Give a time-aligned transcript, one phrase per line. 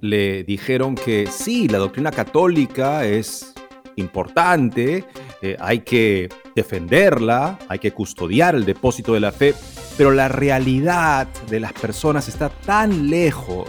[0.00, 3.54] le dijeron que sí, la doctrina católica es
[3.96, 5.04] importante,
[5.42, 9.54] eh, hay que defenderla, hay que custodiar el depósito de la fe,
[9.96, 13.68] pero la realidad de las personas está tan lejos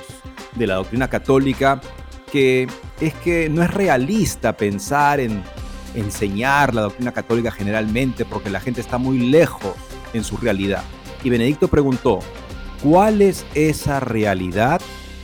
[0.55, 1.81] de la doctrina católica
[2.31, 2.67] que
[3.01, 5.41] es que no es realista pensar en
[5.95, 9.73] enseñar la doctrina católica generalmente porque la gente está muy lejos
[10.13, 10.83] en su realidad.
[11.23, 12.19] Y Benedicto preguntó,
[12.83, 14.81] ¿Cuál es esa realidad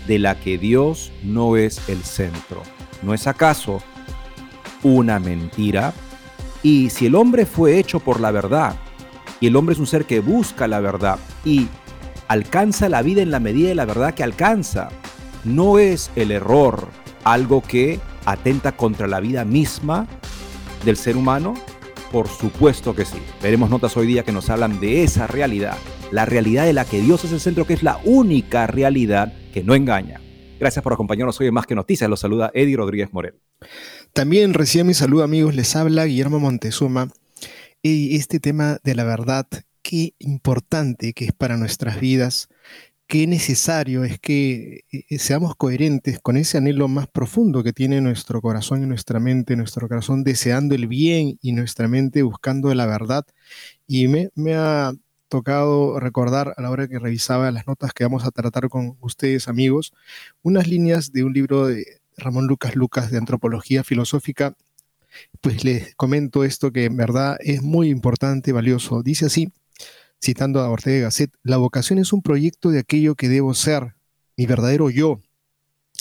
[0.08, 2.62] de la que Dios no es el centro?
[3.02, 3.82] ¿No es acaso
[4.84, 5.94] una mentira?
[6.64, 8.76] Y si el hombre fue hecho por la verdad,
[9.40, 11.68] y el hombre es un ser que busca la verdad y
[12.28, 14.90] alcanza la vida en la medida de la verdad que alcanza,
[15.44, 16.88] ¿no es el error
[17.24, 20.08] algo que atenta contra la vida misma
[20.84, 21.54] del ser humano?
[22.12, 23.18] Por supuesto que sí.
[23.42, 25.78] Veremos notas hoy día que nos hablan de esa realidad
[26.12, 29.64] la realidad de la que Dios es el centro, que es la única realidad que
[29.64, 30.22] no engaña.
[30.60, 32.10] Gracias por acompañarnos hoy en Más que Noticias.
[32.10, 33.36] Los saluda Eddie Rodríguez Morel.
[34.14, 37.10] También recién mi saludo amigos, les habla Guillermo Montezuma.
[37.82, 39.48] Y este tema de la verdad,
[39.82, 42.48] qué importante que es para nuestras vidas,
[43.08, 48.42] qué necesario es que eh, seamos coherentes con ese anhelo más profundo que tiene nuestro
[48.42, 53.26] corazón y nuestra mente, nuestro corazón deseando el bien y nuestra mente buscando la verdad.
[53.88, 54.94] Y me, me ha
[55.36, 59.50] tocado recordar a la hora que revisaba las notas que vamos a tratar con ustedes,
[59.50, 59.92] amigos,
[60.44, 64.56] unas líneas de un libro de Ramón Lucas Lucas de Antropología Filosófica.
[65.42, 69.04] Pues les comento esto que en verdad es muy importante, valioso.
[69.04, 69.52] Dice así,
[70.24, 73.96] citando a Ortega Gasset, la vocación es un proyecto de aquello que debo ser,
[74.38, 75.20] mi verdadero yo.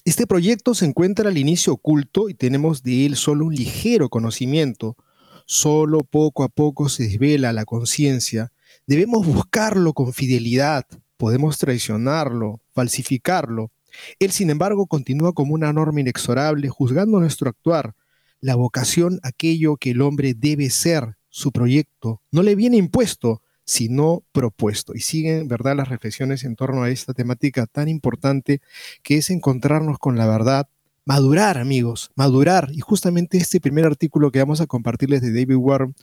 [0.05, 4.97] Este proyecto se encuentra al inicio oculto y tenemos de él solo un ligero conocimiento.
[5.45, 8.53] Solo poco a poco se desvela la conciencia
[8.87, 10.85] Debemos buscarlo con fidelidad,
[11.17, 13.71] podemos traicionarlo, falsificarlo.
[14.19, 17.95] Él, sin embargo, continúa como una norma inexorable, juzgando nuestro actuar.
[18.41, 24.23] La vocación, aquello que el hombre debe ser, su proyecto, no le viene impuesto, sino
[24.33, 24.95] propuesto.
[24.95, 28.61] Y siguen, ¿verdad?, las reflexiones en torno a esta temática tan importante
[29.03, 30.69] que es encontrarnos con la verdad,
[31.05, 32.71] madurar, amigos, madurar.
[32.73, 35.95] Y justamente este primer artículo que vamos a compartirles de David Warren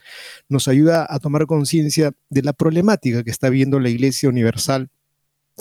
[0.50, 4.90] nos ayuda a tomar conciencia de la problemática que está viendo la Iglesia Universal,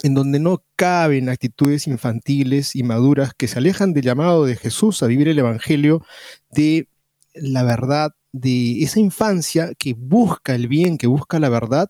[0.03, 5.03] en donde no caben actitudes infantiles y maduras que se alejan del llamado de Jesús
[5.03, 6.03] a vivir el Evangelio
[6.51, 6.87] de
[7.33, 11.89] la verdad, de esa infancia que busca el bien, que busca la verdad.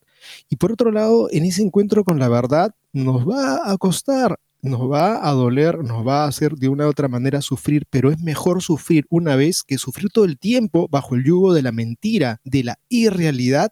[0.49, 4.91] Y por otro lado, en ese encuentro con la verdad nos va a costar nos
[4.91, 8.19] va a doler, nos va a hacer de una u otra manera sufrir, pero es
[8.19, 12.39] mejor sufrir una vez que sufrir todo el tiempo bajo el yugo de la mentira,
[12.43, 13.71] de la irrealidad.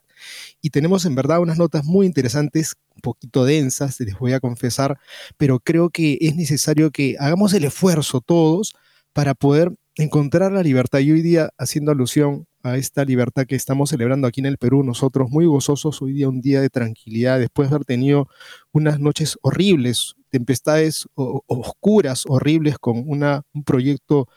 [0.60, 4.98] Y tenemos en verdad unas notas muy interesantes, un poquito densas, les voy a confesar,
[5.36, 8.74] pero creo que es necesario que hagamos el esfuerzo todos
[9.12, 11.00] para poder encontrar la libertad.
[11.00, 14.82] Y hoy día, haciendo alusión a esta libertad que estamos celebrando aquí en el Perú,
[14.82, 18.28] nosotros muy gozosos, hoy día un día de tranquilidad, después de haber tenido
[18.72, 24.28] unas noches horribles, tempestades oscuras, horribles, con una, un proyecto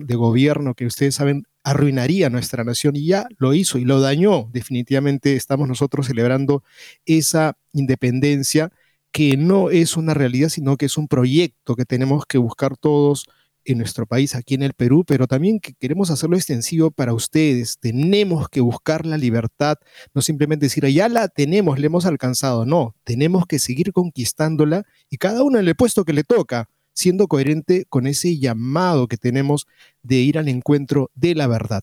[0.00, 4.48] de gobierno que ustedes saben arruinaría nuestra nación y ya lo hizo y lo dañó.
[4.52, 6.62] Definitivamente estamos nosotros celebrando
[7.06, 8.70] esa independencia
[9.10, 13.26] que no es una realidad, sino que es un proyecto que tenemos que buscar todos
[13.64, 17.78] en nuestro país, aquí en el Perú, pero también que queremos hacerlo extensivo para ustedes.
[17.78, 19.76] Tenemos que buscar la libertad,
[20.14, 25.16] no simplemente decir, ya la tenemos, la hemos alcanzado, no, tenemos que seguir conquistándola y
[25.16, 29.66] cada uno en el puesto que le toca, siendo coherente con ese llamado que tenemos
[30.02, 31.82] de ir al encuentro de la verdad.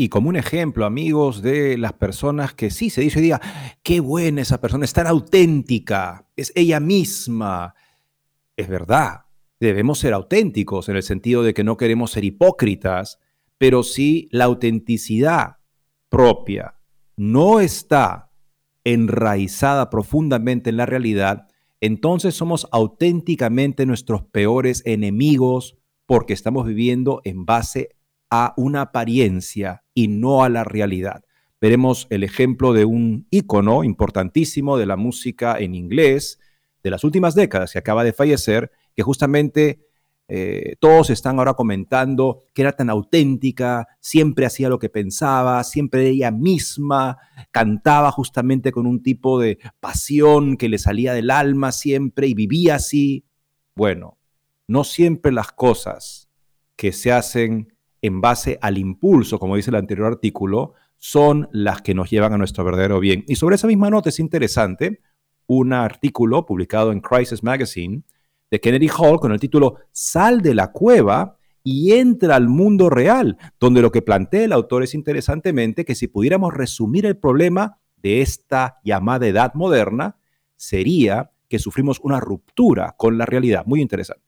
[0.00, 3.40] Y como un ejemplo, amigos, de las personas que sí se dice hoy día,
[3.82, 7.74] qué buena esa persona, es tan auténtica, es ella misma.
[8.56, 9.22] Es verdad,
[9.60, 13.18] debemos ser auténticos en el sentido de que no queremos ser hipócritas,
[13.58, 15.56] pero si la autenticidad
[16.08, 16.74] propia
[17.16, 18.30] no está
[18.84, 21.48] enraizada profundamente en la realidad,
[21.80, 25.76] entonces somos auténticamente nuestros peores enemigos
[26.06, 27.90] porque estamos viviendo en base
[28.30, 31.24] a una apariencia y no a la realidad.
[31.60, 36.38] Veremos el ejemplo de un ícono importantísimo de la música en inglés
[36.82, 39.86] de las últimas décadas que acaba de fallecer, que justamente
[40.26, 46.08] eh, todos están ahora comentando que era tan auténtica, siempre hacía lo que pensaba, siempre
[46.08, 47.16] ella misma
[47.52, 52.74] cantaba justamente con un tipo de pasión que le salía del alma siempre y vivía
[52.74, 53.24] así.
[53.76, 54.18] Bueno,
[54.66, 56.28] no siempre las cosas
[56.74, 57.72] que se hacen
[58.02, 62.38] en base al impulso, como dice el anterior artículo, son las que nos llevan a
[62.38, 63.22] nuestro verdadero bien.
[63.28, 65.02] Y sobre esa misma nota es interesante
[65.46, 68.02] un artículo publicado en Crisis Magazine
[68.50, 73.36] de Kennedy Hall con el título Sal de la cueva y entra al mundo real,
[73.60, 78.22] donde lo que plantea el autor es interesantemente que si pudiéramos resumir el problema de
[78.22, 80.16] esta llamada edad moderna,
[80.56, 83.64] sería que sufrimos una ruptura con la realidad.
[83.66, 84.27] Muy interesante.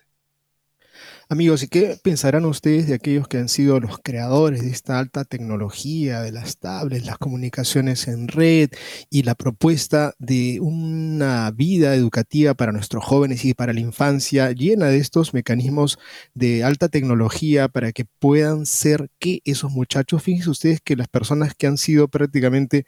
[1.32, 5.24] Amigos, ¿y qué pensarán ustedes de aquellos que han sido los creadores de esta alta
[5.24, 8.70] tecnología, de las tablets, las comunicaciones en red
[9.10, 14.86] y la propuesta de una vida educativa para nuestros jóvenes y para la infancia llena
[14.86, 16.00] de estos mecanismos
[16.34, 21.54] de alta tecnología para que puedan ser que esos muchachos, fíjense ustedes que las personas
[21.54, 22.86] que han sido prácticamente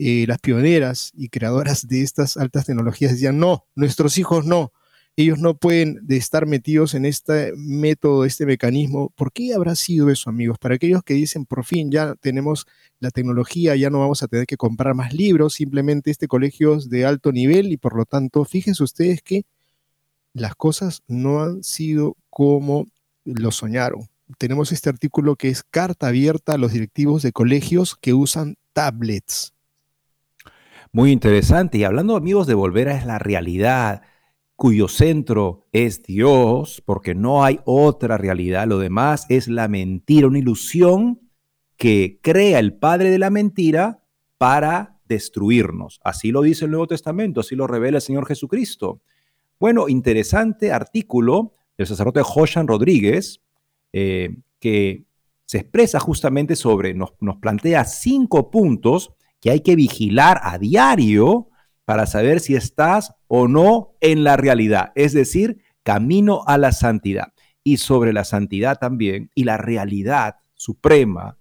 [0.00, 4.72] eh, las pioneras y creadoras de estas altas tecnologías decían, no, nuestros hijos no
[5.16, 9.10] ellos no pueden estar metidos en este método, este mecanismo.
[9.14, 10.58] ¿Por qué habrá sido eso, amigos?
[10.58, 12.66] Para aquellos que dicen, por fin ya tenemos
[12.98, 16.88] la tecnología, ya no vamos a tener que comprar más libros, simplemente este colegio es
[16.90, 19.44] de alto nivel y por lo tanto, fíjense ustedes que
[20.32, 22.86] las cosas no han sido como
[23.24, 24.08] lo soñaron.
[24.38, 29.54] Tenemos este artículo que es carta abierta a los directivos de colegios que usan tablets.
[30.90, 31.78] Muy interesante.
[31.78, 34.02] Y hablando, amigos, de volver a la realidad,
[34.56, 40.38] cuyo centro es Dios, porque no hay otra realidad, lo demás es la mentira, una
[40.38, 41.20] ilusión
[41.76, 44.02] que crea el padre de la mentira
[44.38, 46.00] para destruirnos.
[46.04, 49.00] Así lo dice el Nuevo Testamento, así lo revela el Señor Jesucristo.
[49.58, 53.40] Bueno, interesante artículo del sacerdote Joshan Rodríguez,
[53.92, 55.04] eh, que
[55.46, 61.48] se expresa justamente sobre, nos, nos plantea cinco puntos que hay que vigilar a diario
[61.84, 67.32] para saber si estás o no en la realidad, es decir, camino a la santidad.
[67.62, 71.38] Y sobre la santidad también y la realidad suprema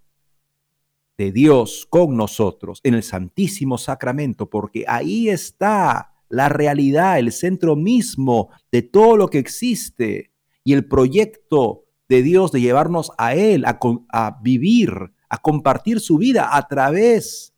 [1.17, 7.75] de Dios con nosotros en el Santísimo Sacramento, porque ahí está la realidad, el centro
[7.75, 10.31] mismo de todo lo que existe
[10.63, 16.55] y el proyecto de Dios de llevarnos a Él, a, vivir, a compartir su vida
[16.55, 17.52] a través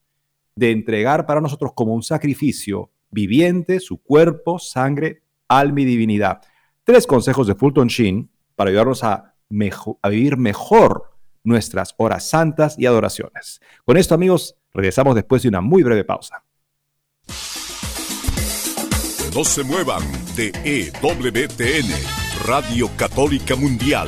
[0.55, 6.41] de entregar para nosotros como un sacrificio viviente su cuerpo, sangre, alma y divinidad.
[6.83, 11.11] Tres consejos de Fulton Sheen para ayudarnos a, vivir mejor
[11.43, 13.59] nuestras horas santas y adoraciones.
[13.85, 16.43] Con esto, amigos, regresamos después de una muy breve pausa.
[19.35, 20.03] No se muevan
[20.35, 21.91] de EWTN,
[22.45, 24.07] Radio Católica Mundial.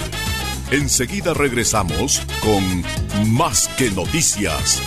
[0.71, 2.83] Enseguida regresamos con
[3.33, 4.81] Más que Noticias.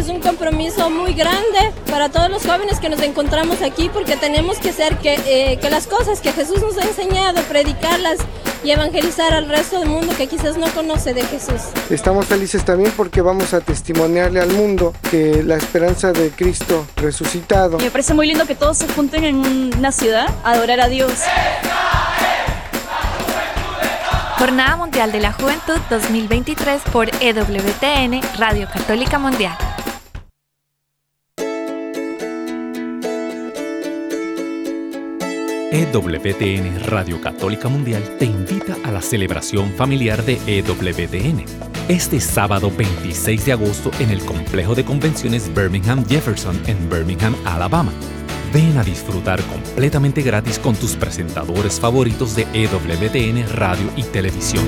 [0.00, 4.56] Es un compromiso muy grande para todos los jóvenes que nos encontramos aquí porque tenemos
[4.56, 8.16] que hacer que, eh, que las cosas que Jesús nos ha enseñado, predicarlas
[8.64, 11.60] y evangelizar al resto del mundo que quizás no conoce de Jesús.
[11.90, 17.76] Estamos felices también porque vamos a testimoniarle al mundo que la esperanza de Cristo resucitado.
[17.76, 19.36] Me parece muy lindo que todos se junten en
[19.76, 21.12] una ciudad a adorar a Dios.
[24.38, 29.69] Jornada Mundial de la Juventud 2023 por EWTN, Radio Católica Mundial.
[35.72, 41.44] EWTN Radio Católica Mundial te invita a la celebración familiar de EWTN.
[41.88, 47.92] Este sábado 26 de agosto en el complejo de convenciones Birmingham Jefferson en Birmingham, Alabama.
[48.52, 54.66] Ven a disfrutar completamente gratis con tus presentadores favoritos de EWTN Radio y Televisión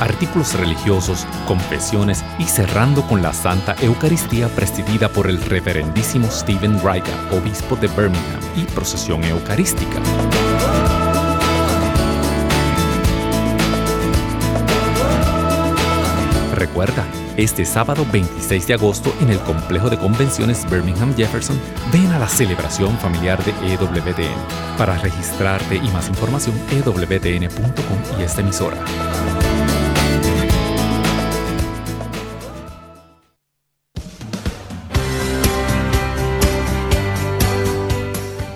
[0.00, 7.14] artículos religiosos, confesiones y cerrando con la Santa Eucaristía presidida por el reverendísimo Stephen Riga,
[7.30, 10.00] obispo de Birmingham, y procesión eucarística.
[16.54, 17.04] Recuerda,
[17.36, 21.58] Este sábado 26 de agosto en el complejo de convenciones Birmingham Jefferson,
[21.90, 24.76] ven a la celebración familiar de EWTN.
[24.76, 28.76] Para registrarte y más información, ewtn.com y esta emisora.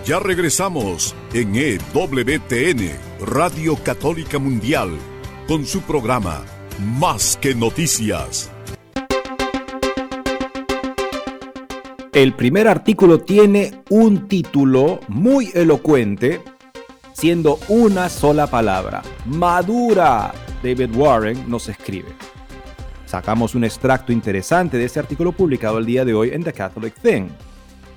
[0.07, 2.91] Ya regresamos en EWTN,
[3.25, 4.91] Radio Católica Mundial,
[5.49, 6.43] con su programa
[6.99, 8.53] Más que Noticias.
[12.13, 16.43] El primer artículo tiene un título muy elocuente,
[17.15, 19.01] siendo una sola palabra.
[19.25, 20.35] Madura.
[20.63, 22.11] David Warren nos escribe.
[23.07, 26.93] Sacamos un extracto interesante de ese artículo publicado el día de hoy en The Catholic
[27.01, 27.29] Thing.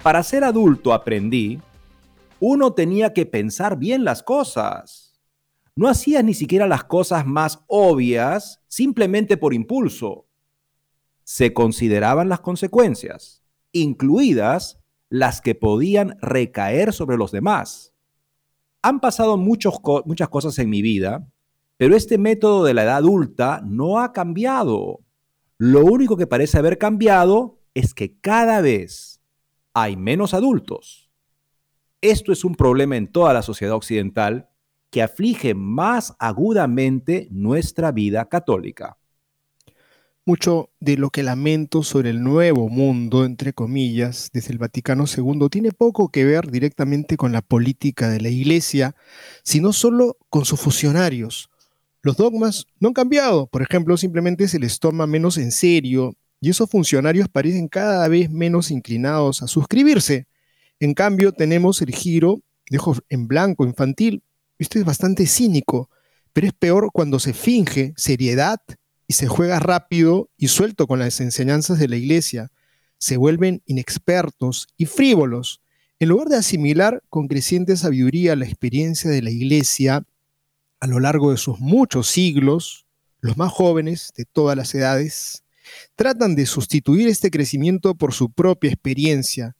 [0.02, 1.60] Para ser adulto aprendí
[2.39, 5.20] uno tenía que pensar bien las cosas.
[5.75, 10.27] No hacías ni siquiera las cosas más obvias simplemente por impulso.
[11.24, 14.79] Se consideraban las consecuencias, incluidas
[15.10, 17.94] las que podían recaer sobre los demás.
[18.82, 19.79] Han pasado muchas
[20.29, 21.27] cosas en mi vida,
[21.77, 25.01] pero este método de la edad adulta no ha cambiado.
[25.58, 29.22] Lo único que parece haber cambiado es que cada vez
[29.74, 31.07] hay menos adultos
[32.01, 34.50] esto es un problema en toda la sociedad occidental
[34.89, 38.98] que aflige más agudamente nuestra vida católica.
[40.25, 45.48] Mucho de lo que lamento sobre el nuevo mundo, entre comillas, desde el Vaticano II,
[45.50, 48.94] tiene poco que ver directamente con la política de la Iglesia,
[49.44, 51.50] sino solo con sus funcionarios.
[52.01, 56.50] Los dogmas no han cambiado, por ejemplo, simplemente se les toma menos en serio y
[56.50, 60.27] esos funcionarios parecen cada vez menos inclinados a suscribirse.
[60.79, 62.79] En cambio, tenemos el giro de
[63.10, 64.24] en blanco infantil.
[64.60, 65.89] Esto es bastante cínico,
[66.34, 68.60] pero es peor cuando se finge seriedad
[69.07, 72.51] y se juega rápido y suelto con las enseñanzas de la iglesia.
[73.00, 75.62] Se vuelven inexpertos y frívolos.
[76.00, 80.05] En lugar de asimilar con creciente sabiduría la experiencia de la iglesia
[80.79, 82.86] a lo largo de sus muchos siglos,
[83.19, 85.43] los más jóvenes de todas las edades
[85.96, 89.55] tratan de sustituir este crecimiento por su propia experiencia,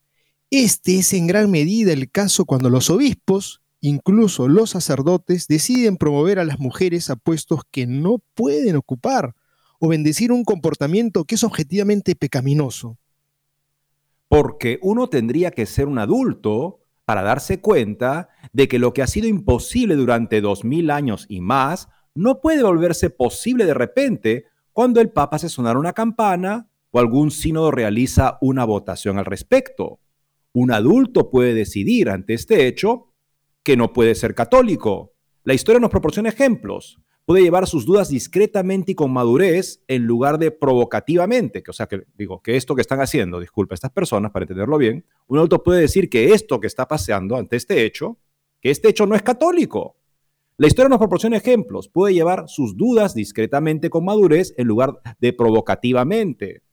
[0.50, 6.40] este es en gran medida el caso cuando los obispos, incluso los sacerdotes, deciden promover
[6.40, 9.36] a las mujeres a puestos que no pueden ocupar
[9.80, 12.98] o bendecir un comportamiento que es objetivamente pecaminoso.
[14.30, 19.08] Porque uno tendría que ser un adulto para darse cuenta de que lo que ha
[19.08, 25.00] sido imposible durante dos mil años y más no puede volverse posible de repente cuando
[25.00, 30.00] el Papa hace sonar una campana o algún sínodo realiza una votación al respecto.
[30.60, 33.14] Un adulto puede decidir ante este hecho
[33.62, 35.14] que no puede ser católico.
[35.44, 37.00] La historia nos proporciona ejemplos.
[37.26, 41.62] Puede llevar sus dudas discretamente y con madurez en lugar de provocativamente.
[41.62, 44.80] Que, o sea, que digo, que esto que están haciendo, disculpa, estas personas, para entenderlo
[44.80, 48.18] bien, un adulto puede decir que esto que está paseando ante este hecho,
[48.60, 49.98] que este hecho no es católico.
[50.58, 51.88] La historia nos proporciona ejemplos.
[51.88, 56.64] Puede llevar sus dudas discretamente con madurez en lugar de provocativamente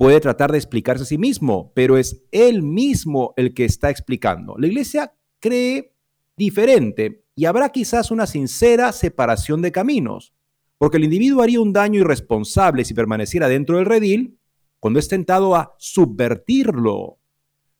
[0.00, 4.56] puede tratar de explicarse a sí mismo, pero es él mismo el que está explicando.
[4.56, 5.92] La iglesia cree
[6.38, 10.32] diferente y habrá quizás una sincera separación de caminos,
[10.78, 14.38] porque el individuo haría un daño irresponsable si permaneciera dentro del redil
[14.78, 17.18] cuando es tentado a subvertirlo.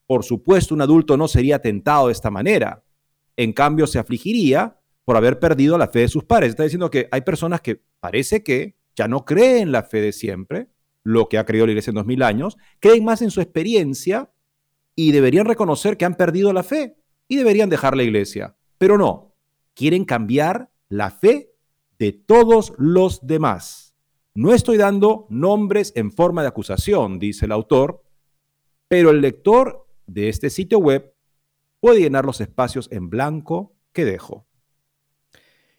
[0.07, 2.85] Por supuesto, un adulto no sería tentado de esta manera.
[3.35, 6.51] En cambio, se afligiría por haber perdido la fe de sus padres.
[6.51, 10.69] Está diciendo que hay personas que parece que ya no creen la fe de siempre,
[11.03, 14.31] lo que ha creído la iglesia en dos mil años, creen más en su experiencia
[14.95, 16.97] y deberían reconocer que han perdido la fe
[17.29, 18.57] y deberían dejar la iglesia.
[18.79, 19.35] Pero no,
[19.75, 21.53] quieren cambiar la fe
[21.99, 23.95] de todos los demás.
[24.35, 28.03] No estoy dando nombres en forma de acusación, dice el autor,
[28.89, 31.15] pero el lector de este sitio web
[31.81, 34.47] puede llenar los espacios en blanco que dejo.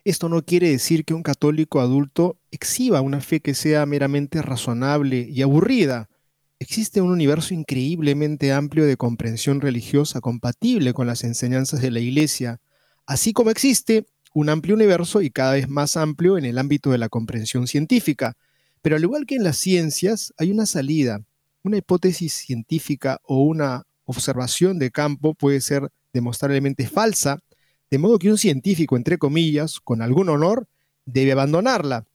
[0.03, 5.27] Esto no quiere decir que un católico adulto exhiba una fe que sea meramente razonable
[5.29, 6.09] y aburrida.
[6.57, 12.59] Existe un universo increíblemente amplio de comprensión religiosa compatible con las enseñanzas de la Iglesia,
[13.05, 16.97] así como existe un amplio universo y cada vez más amplio en el ámbito de
[16.97, 18.33] la comprensión científica.
[18.81, 21.21] Pero al igual que en las ciencias, hay una salida.
[21.61, 27.37] Una hipótesis científica o una observación de campo puede ser demostrablemente falsa
[27.91, 30.67] de modo que un científico, entre comillas, con algún honor,
[31.05, 32.05] debe abandonarla.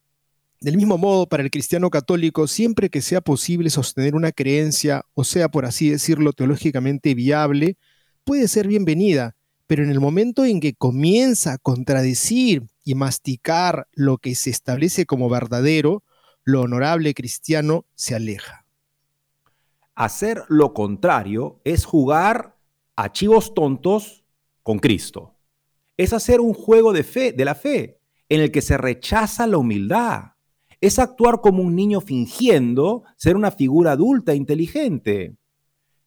[0.59, 5.23] Del mismo modo, para el cristiano católico, siempre que sea posible sostener una creencia, o
[5.23, 7.76] sea, por así decirlo, teológicamente viable,
[8.25, 14.16] puede ser bienvenida, pero en el momento en que comienza a contradecir y masticar lo
[14.16, 16.02] que se establece como verdadero,
[16.42, 18.64] lo honorable cristiano se aleja.
[19.95, 22.56] Hacer lo contrario es jugar
[22.97, 24.25] a chivos tontos
[24.62, 25.36] con Cristo.
[25.97, 29.59] Es hacer un juego de fe, de la fe, en el que se rechaza la
[29.59, 30.33] humildad.
[30.81, 35.37] Es actuar como un niño fingiendo ser una figura adulta e inteligente.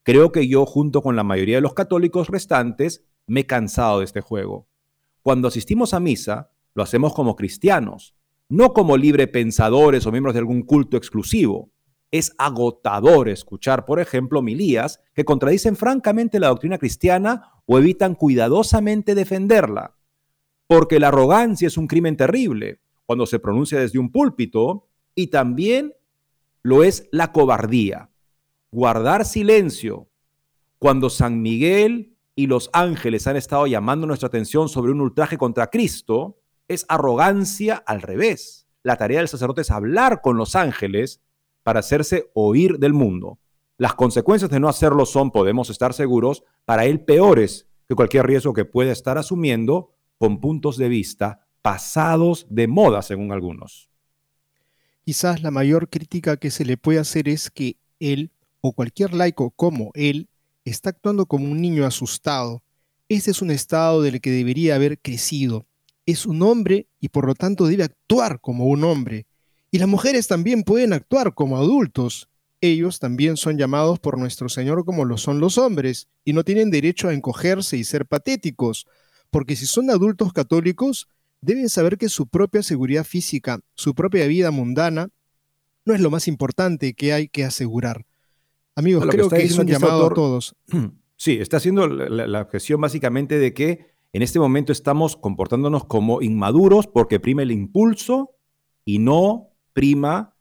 [0.03, 4.05] Creo que yo, junto con la mayoría de los católicos restantes, me he cansado de
[4.05, 4.67] este juego.
[5.21, 8.15] Cuando asistimos a misa, lo hacemos como cristianos,
[8.47, 11.71] no como libre pensadores o miembros de algún culto exclusivo.
[12.11, 19.13] Es agotador escuchar, por ejemplo, milías que contradicen francamente la doctrina cristiana o evitan cuidadosamente
[19.13, 19.95] defenderla.
[20.65, 25.93] Porque la arrogancia es un crimen terrible cuando se pronuncia desde un púlpito y también
[26.63, 28.09] lo es la cobardía.
[28.71, 30.09] Guardar silencio
[30.77, 35.67] cuando San Miguel y los ángeles han estado llamando nuestra atención sobre un ultraje contra
[35.67, 38.67] Cristo es arrogancia al revés.
[38.83, 41.21] La tarea del sacerdote es hablar con los ángeles
[41.69, 43.37] para hacerse oír del mundo.
[43.77, 48.53] Las consecuencias de no hacerlo son, podemos estar seguros, para él peores que cualquier riesgo
[48.53, 53.87] que pueda estar asumiendo con puntos de vista pasados de moda, según algunos.
[55.05, 59.51] Quizás la mayor crítica que se le puede hacer es que él, o cualquier laico
[59.51, 60.27] como él,
[60.65, 62.63] está actuando como un niño asustado.
[63.09, 65.67] Ese es un estado del que debería haber crecido
[66.11, 69.27] es un hombre y por lo tanto debe actuar como un hombre.
[69.71, 72.29] Y las mujeres también pueden actuar como adultos.
[72.61, 76.71] Ellos también son llamados por nuestro Señor como lo son los hombres, y no tienen
[76.71, 78.87] derecho a encogerse y ser patéticos,
[79.29, 81.07] porque si son adultos católicos,
[81.41, 85.09] deben saber que su propia seguridad física, su propia vida mundana,
[85.85, 88.05] no es lo más importante que hay que asegurar.
[88.75, 90.55] Amigos, creo que, es un llamado a todos.
[91.21, 96.21] Sí, está haciendo la, la objeción básicamente de que en este momento estamos comportándonos como
[96.21, 98.37] inmaduros porque prima el impulso
[98.85, 100.35] y no prima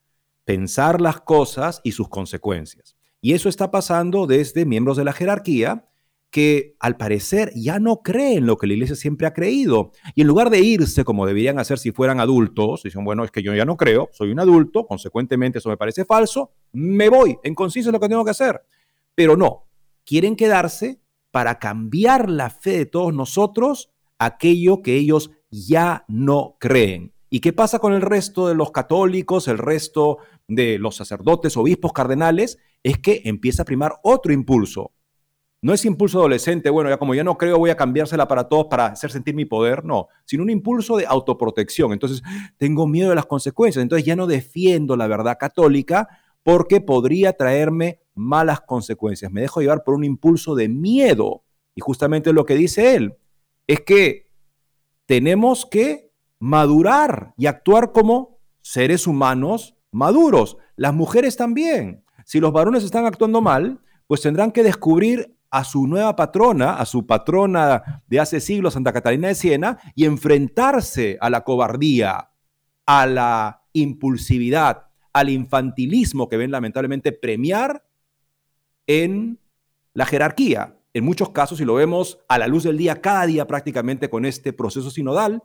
[0.45, 2.97] pensar las cosas y sus consecuencias.
[3.21, 5.85] Y eso está pasando desde miembros de la jerarquía
[6.31, 9.93] que al parecer ya no creen lo que la iglesia siempre ha creído.
[10.15, 13.43] Y en lugar de irse como deberían hacer si fueran adultos, dicen, bueno, es que
[13.43, 17.55] yo ya no creo, soy un adulto, consecuentemente eso me parece falso, me voy, en
[17.55, 18.61] conciso es lo que tengo que hacer.
[19.15, 19.65] Pero no,
[20.05, 21.01] quieren quedarse
[21.31, 27.13] para cambiar la fe de todos nosotros aquello que ellos ya no creen.
[27.31, 31.93] ¿Y qué pasa con el resto de los católicos, el resto de los sacerdotes, obispos,
[31.93, 32.59] cardenales?
[32.83, 34.93] Es que empieza a primar otro impulso.
[35.61, 38.69] No es impulso adolescente, bueno, ya como ya no creo, voy a cambiársela para todos
[38.71, 41.93] para hacer sentir mi poder, no, sino un impulso de autoprotección.
[41.93, 42.23] Entonces,
[42.59, 46.09] tengo miedo de las consecuencias, entonces ya no defiendo la verdad católica
[46.45, 49.33] porque podría traerme malas consecuencias.
[49.33, 51.43] Me dejo llevar por un impulso de miedo.
[51.75, 53.17] Y justamente lo que dice él
[53.67, 54.31] es que
[55.07, 56.08] tenemos que
[56.39, 60.57] madurar y actuar como seres humanos maduros.
[60.77, 62.05] Las mujeres también.
[62.25, 66.85] Si los varones están actuando mal, pues tendrán que descubrir a su nueva patrona, a
[66.85, 72.31] su patrona de hace siglos, Santa Catalina de Siena, y enfrentarse a la cobardía,
[72.87, 77.85] a la impulsividad, al infantilismo que ven lamentablemente premiar
[78.87, 79.41] en
[79.95, 80.77] la jerarquía.
[80.93, 84.25] En muchos casos, y lo vemos a la luz del día, cada día prácticamente con
[84.25, 85.43] este proceso sinodal,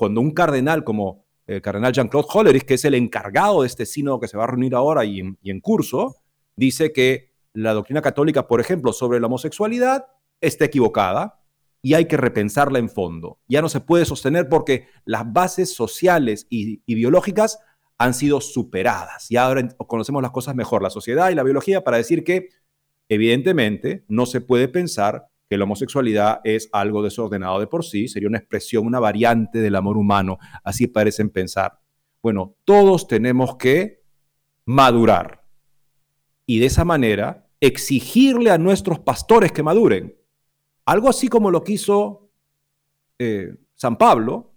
[0.00, 4.18] cuando un cardenal como el cardenal Jean-Claude Hollerich, que es el encargado de este sínodo
[4.18, 6.16] que se va a reunir ahora y en, curso,
[6.56, 10.06] dice que la doctrina católica, por ejemplo, sobre la homosexualidad
[10.40, 11.42] está equivocada
[11.82, 13.40] y hay que repensarla en fondo.
[13.46, 17.58] Ya no se puede sostener porque las bases sociales y, y biológicas
[17.98, 19.30] han sido superadas.
[19.30, 22.48] Y ahora conocemos las cosas mejor, la sociedad y la biología, para decir que
[23.10, 28.28] Evidentemente, no se puede pensar que la homosexualidad es algo desordenado de por sí, sería
[28.28, 31.80] una expresión, una variante del amor humano, así parecen pensar.
[32.22, 34.00] Bueno, todos tenemos que
[34.64, 35.42] madurar
[36.46, 40.16] y de esa manera exigirle a nuestros pastores que maduren.
[40.84, 42.30] Algo así como lo quiso
[43.18, 44.54] eh, San Pablo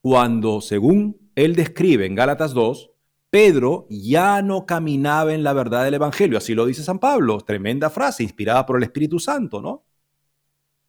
[0.00, 2.92] cuando, según él describe en Gálatas 2,
[3.28, 7.90] Pedro ya no caminaba en la verdad del Evangelio, así lo dice San Pablo, tremenda
[7.90, 9.84] frase, inspirada por el Espíritu Santo, ¿no?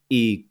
[0.09, 0.49] ¿Y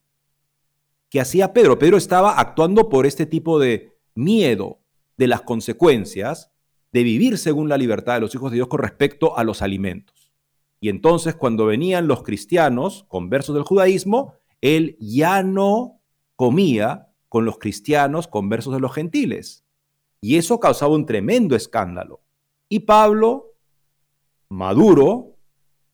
[1.10, 1.78] qué hacía Pedro?
[1.78, 4.80] Pedro estaba actuando por este tipo de miedo
[5.16, 6.50] de las consecuencias
[6.92, 10.32] de vivir según la libertad de los hijos de Dios con respecto a los alimentos.
[10.80, 16.00] Y entonces cuando venían los cristianos, conversos del judaísmo, él ya no
[16.36, 19.64] comía con los cristianos conversos de los gentiles
[20.20, 22.20] y eso causaba un tremendo escándalo.
[22.68, 23.54] Y Pablo,
[24.48, 25.36] maduro,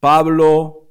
[0.01, 0.89] Pablo,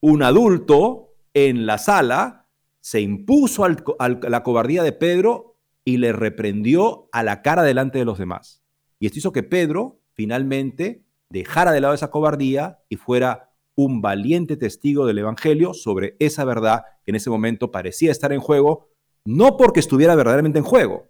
[0.00, 1.07] un adulto,
[1.46, 2.48] en la sala,
[2.80, 8.18] se impuso la cobardía de Pedro y le reprendió a la cara delante de los
[8.18, 8.62] demás.
[8.98, 14.56] Y esto hizo que Pedro finalmente dejara de lado esa cobardía y fuera un valiente
[14.56, 18.88] testigo del Evangelio sobre esa verdad que en ese momento parecía estar en juego,
[19.24, 21.08] no porque estuviera verdaderamente en juego,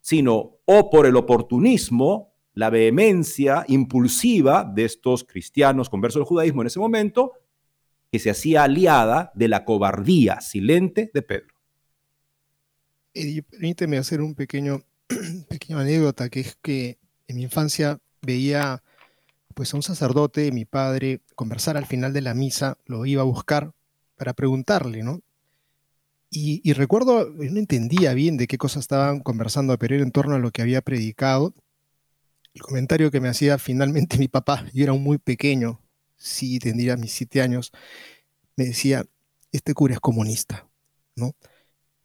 [0.00, 6.68] sino o por el oportunismo, la vehemencia impulsiva de estos cristianos conversos del judaísmo en
[6.68, 7.32] ese momento,
[8.16, 11.54] que se hacía aliada de la cobardía silente de Pedro.
[13.12, 14.82] permíteme hacer un pequeño,
[15.50, 16.96] pequeño anécdota, que es que
[17.28, 18.82] en mi infancia veía
[19.54, 23.26] pues a un sacerdote, mi padre, conversar al final de la misa, lo iba a
[23.26, 23.72] buscar
[24.16, 25.20] para preguntarle, ¿no?
[26.30, 30.38] Y, recuerdo, no entendía bien de qué cosas estaban conversando, pero era en torno a
[30.38, 31.54] lo que había predicado.
[32.54, 35.80] El comentario que me hacía finalmente mi papá, yo era muy pequeño,
[36.26, 37.72] sí tendría mis siete años,
[38.56, 39.04] me decía,
[39.52, 40.68] este cura es comunista,
[41.16, 41.34] ¿no?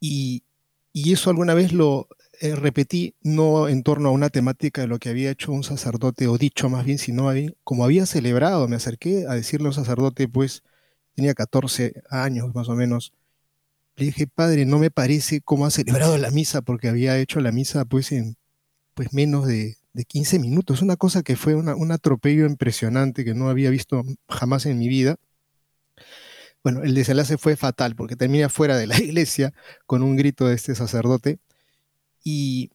[0.00, 0.44] Y,
[0.92, 2.08] y eso alguna vez lo,
[2.42, 6.26] eh, repetí no en torno a una temática de lo que había hecho un sacerdote,
[6.28, 7.30] o dicho más bien, sino
[7.64, 10.62] como había celebrado, me acerqué a decirle a un sacerdote, pues
[11.14, 13.12] tenía 14 años más o menos.
[13.96, 17.52] Le dije, padre, no me parece cómo ha celebrado la misa, porque había hecho la
[17.52, 18.36] misa pues en
[18.94, 20.82] pues menos de, 15 minutos.
[20.82, 25.16] Una cosa que fue un atropello impresionante que no había visto jamás en mi vida.
[26.62, 29.52] Bueno, el desenlace fue fatal porque terminé fuera de la iglesia
[29.86, 31.40] con un grito de este sacerdote
[32.24, 32.70] y,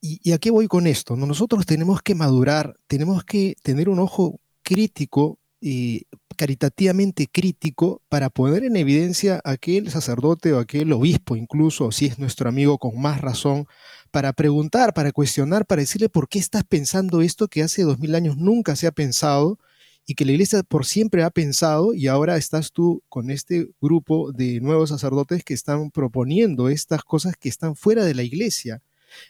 [0.00, 1.16] y, a qué voy con esto?
[1.16, 6.02] Nosotros tenemos que madurar, tenemos que tener un ojo crítico, y eh,
[6.36, 12.18] caritativamente crítico, para poner en evidencia a aquel sacerdote o aquel obispo, incluso si es
[12.18, 13.66] nuestro amigo con más razón,
[14.10, 18.14] para preguntar, para cuestionar, para decirle por qué estás pensando esto que hace dos mil
[18.14, 19.58] años nunca se ha pensado
[20.06, 24.32] y que la iglesia por siempre ha pensado y ahora estás tú con este grupo
[24.32, 28.80] de nuevos sacerdotes que están proponiendo estas cosas que están fuera de la iglesia.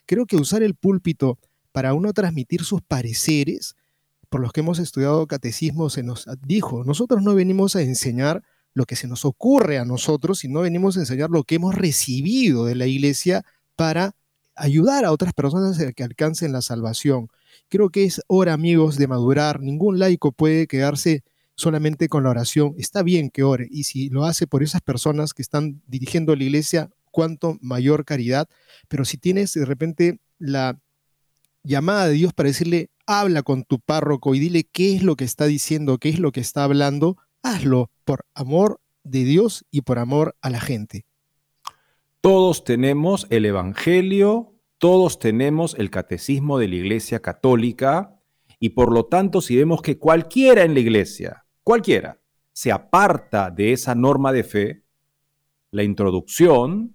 [0.07, 1.39] Creo que usar el púlpito
[1.73, 3.75] para uno transmitir sus pareceres,
[4.29, 8.43] por los que hemos estudiado catecismo, se nos dijo, nosotros no venimos a enseñar
[8.75, 12.67] lo que se nos ocurre a nosotros, sino venimos a enseñar lo que hemos recibido
[12.67, 14.15] de la iglesia para
[14.59, 17.29] ayudar a otras personas a que alcancen la salvación.
[17.69, 19.61] Creo que es hora, amigos, de madurar.
[19.61, 21.23] Ningún laico puede quedarse
[21.55, 22.75] solamente con la oración.
[22.79, 26.45] Está bien que ore y si lo hace por esas personas que están dirigiendo la
[26.45, 28.49] iglesia, cuanto mayor caridad.
[28.89, 30.79] Pero si tienes de repente la
[31.65, 35.25] llamada de Dios para decirle, habla con tu párroco y dile qué es lo que
[35.25, 39.99] está diciendo, qué es lo que está hablando, hazlo por amor de Dios y por
[39.99, 41.08] amor a la gente.
[42.21, 48.17] Todos tenemos el Evangelio todos tenemos el catecismo de la Iglesia Católica
[48.61, 52.21] y por lo tanto si vemos que cualquiera en la Iglesia, cualquiera,
[52.53, 54.85] se aparta de esa norma de fe,
[55.73, 56.95] la introducción,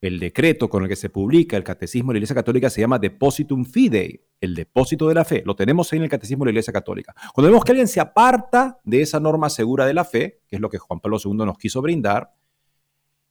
[0.00, 2.98] el decreto con el que se publica el catecismo de la Iglesia Católica se llama
[2.98, 5.42] Depositum Fidei, el depósito de la fe.
[5.44, 7.14] Lo tenemos en el catecismo de la Iglesia Católica.
[7.34, 10.62] Cuando vemos que alguien se aparta de esa norma segura de la fe, que es
[10.62, 12.32] lo que Juan Pablo II nos quiso brindar,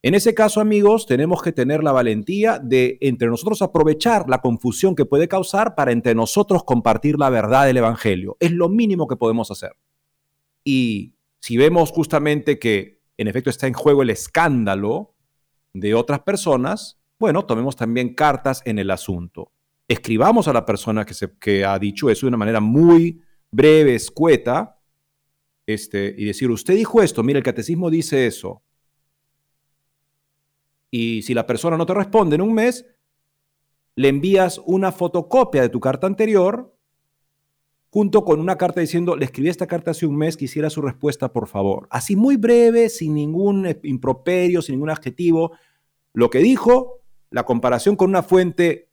[0.04, 4.96] en ese caso, amigos, tenemos que tener la valentía de entre nosotros aprovechar la confusión
[4.96, 8.36] que puede causar para entre nosotros compartir la verdad del Evangelio.
[8.42, 9.72] Es lo mínimo que podemos hacer.
[10.66, 15.16] Y si vemos justamente que en efecto está en juego el escándalo
[15.72, 19.54] de otras personas, bueno, tomemos también cartas en el asunto.
[19.88, 21.32] Escribamos a la persona que, se,
[21.66, 24.82] ha dicho eso de una manera muy breve, escueta,
[25.66, 28.64] este, y decir, usted dijo esto, mire, el catecismo dice eso
[30.96, 32.86] y si la persona no te responde en un mes,
[33.96, 36.78] le envías una fotocopia de tu carta anterior
[37.90, 41.34] junto con una carta diciendo, le escribí esta carta hace un mes, quisiera su respuesta,
[41.34, 41.88] por favor.
[41.90, 45.54] Así muy breve, sin ningún improperio, sin ningún adjetivo.
[46.14, 47.02] Lo que dijo,
[47.32, 48.92] la comparación con una fuente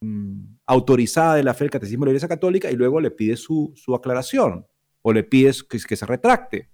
[0.00, 3.38] mm, autorizada de la fe del Catecismo de la Iglesia Católica y luego le pides
[3.38, 4.66] su, aclaración
[5.00, 6.71] o le pides que se retracte.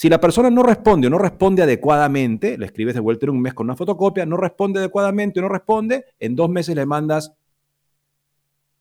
[0.00, 3.42] Si la persona no responde o no responde adecuadamente, le escribes de vuelta en un
[3.42, 7.34] mes con una fotocopia, no responde adecuadamente o no responde, en dos meses le mandas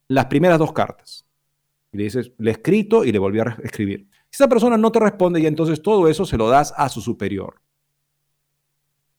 [0.08, 1.26] las primeras dos cartas.
[1.92, 4.08] Y le dices, le he escrito y le volví a escribir.
[4.30, 7.02] Si esa persona no te responde y entonces todo eso se lo das a su
[7.02, 7.56] superior.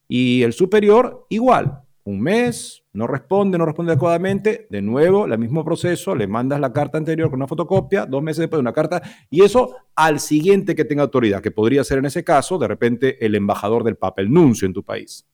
[0.08, 5.64] Y el superior igual, un mes, no responde, no responde adecuadamente, de nuevo, el mismo
[5.64, 9.02] proceso, le mandas la carta anterior con una fotocopia, dos meses después de una carta,
[9.30, 13.24] y eso al siguiente que tenga autoridad, que podría ser en ese caso, de repente,
[13.24, 15.26] el embajador del Papa, el nuncio en tu país.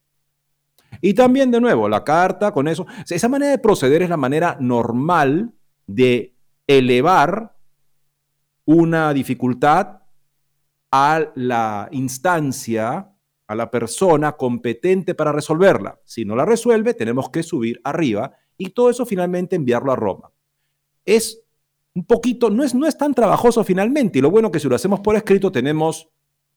[1.01, 2.87] Y también, de nuevo, la carta con eso.
[3.09, 5.53] Esa manera de proceder es la manera normal
[5.87, 6.37] de
[6.67, 7.57] elevar
[8.65, 10.03] una dificultad
[10.91, 13.13] a la instancia
[13.47, 16.01] a la persona competente para resolverla.
[16.05, 20.33] Si no la resuelve, tenemos que subir arriba y todo eso finalmente enviarlo a Roma.
[21.05, 21.43] es
[21.95, 24.19] un poquito, no es, no es tan trabajoso finalmente.
[24.19, 26.11] Y lo bueno que si lo hacemos por escrito tenemos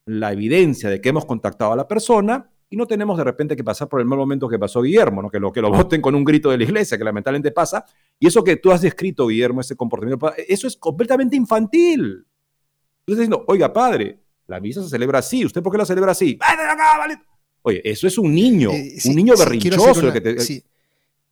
[0.05, 3.63] la evidencia de que hemos contactado a la persona y no tenemos de repente que
[3.63, 5.29] pasar por el mal momento que pasó Guillermo, ¿no?
[5.29, 7.85] que, lo, que lo voten con un grito de la iglesia, que lamentablemente pasa.
[8.19, 12.25] Y eso que tú has descrito, Guillermo, ese comportamiento, eso es completamente infantil.
[13.05, 16.11] Tú estás diciendo, oiga, padre, la misa se celebra así, ¿usted por qué la celebra
[16.11, 16.37] así?
[17.61, 20.11] Oye, eso es un niño, eh, un niño berrinchoso.
[20.11, 20.63] que te, sí.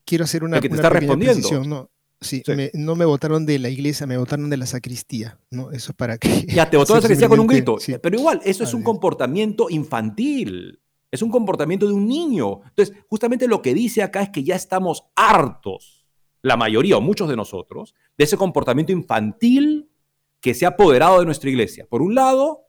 [0.06, 1.64] Quiero hacer una, que te está respondiendo.
[1.66, 2.42] No, Sí,
[2.74, 5.72] no me votaron de la iglesia, me votaron de la sacristía, ¿no?
[5.72, 6.30] Eso es para que...
[6.48, 7.78] Ya, te votó la sacristía con un grito.
[8.02, 10.80] Pero igual, eso es un comportamiento infantil.
[11.12, 12.62] Es un comportamiento de un niño.
[12.70, 16.06] Entonces, justamente lo que dice acá es que ya estamos hartos,
[16.42, 19.90] la mayoría o muchos de nosotros, de ese comportamiento infantil
[20.42, 21.86] que se ha apoderado de nuestra iglesia.
[21.88, 22.67] Por un lado,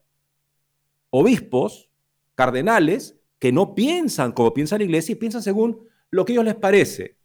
[1.10, 1.90] obispos,
[2.34, 6.44] cardenales, que no piensan como piensa la iglesia y piensan según lo que a ellos
[6.44, 7.16] les parece.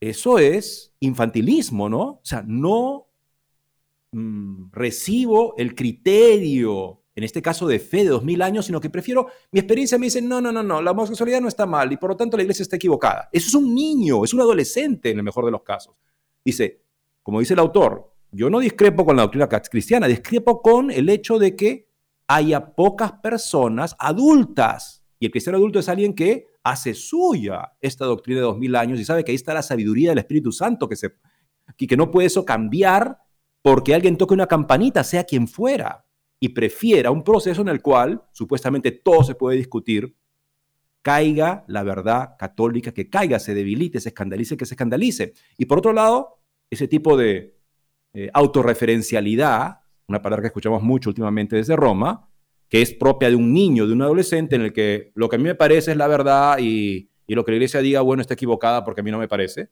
[0.00, 2.02] Eso es infantilismo, ¿no?
[2.02, 3.06] O sea, no
[4.12, 8.90] mm, recibo el criterio, en este caso de fe de dos mil años, sino que
[8.90, 11.96] prefiero, mi experiencia me dice, no, no, no, no, la homosexualidad no está mal y
[11.96, 13.28] por lo tanto la iglesia está equivocada.
[13.32, 15.94] Eso es un niño, es un adolescente en el mejor de los casos.
[16.44, 16.82] Dice,
[17.22, 21.38] como dice el autor, yo no discrepo con la doctrina cristiana, discrepo con el hecho
[21.38, 21.88] de que
[22.26, 25.04] haya pocas personas adultas.
[25.18, 28.98] Y el cristiano adulto es alguien que hace suya esta doctrina de dos mil años
[28.98, 31.14] y sabe que ahí está la sabiduría del Espíritu Santo, que, se,
[31.76, 33.18] que no puede eso cambiar
[33.62, 36.04] porque alguien toque una campanita, sea quien fuera,
[36.38, 40.14] y prefiera un proceso en el cual supuestamente todo se puede discutir,
[41.00, 45.32] caiga la verdad católica, que caiga, se debilite, se escandalice, que se escandalice.
[45.56, 47.56] Y por otro lado, ese tipo de
[48.12, 52.28] eh, autorreferencialidad, una palabra que escuchamos mucho últimamente desde Roma,
[52.68, 55.38] que es propia de un niño, de un adolescente, en el que lo que a
[55.38, 58.84] mí me parece es la verdad y, lo que la iglesia diga, bueno, está equivocada
[58.84, 59.70] porque a mí no me parece.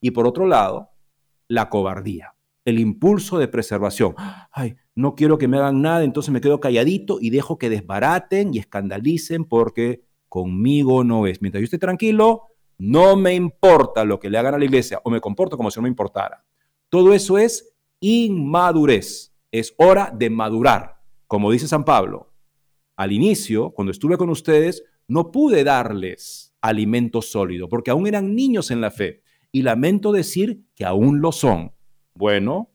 [0.00, 0.90] Y por otro lado,
[1.48, 4.14] la cobardía, el impulso de preservación.
[4.52, 8.54] Ay, no quiero que me hagan nada, entonces me quedo calladito y dejo que desbaraten
[8.54, 11.40] y escandalicen porque conmigo no es.
[11.40, 15.10] Mientras yo esté tranquilo, no me importa lo que le hagan a la iglesia o
[15.10, 16.44] me comporto como si no me importara.
[16.88, 19.29] Todo eso es inmadurez.
[19.52, 21.00] Es hora de madurar.
[21.26, 22.32] Como dice San Pablo,
[22.96, 28.70] al inicio, cuando estuve con ustedes, no pude darles alimento sólido, porque aún eran niños
[28.70, 29.22] en la fe.
[29.52, 31.72] Y lamento decir que aún lo son.
[32.14, 32.70] Bueno,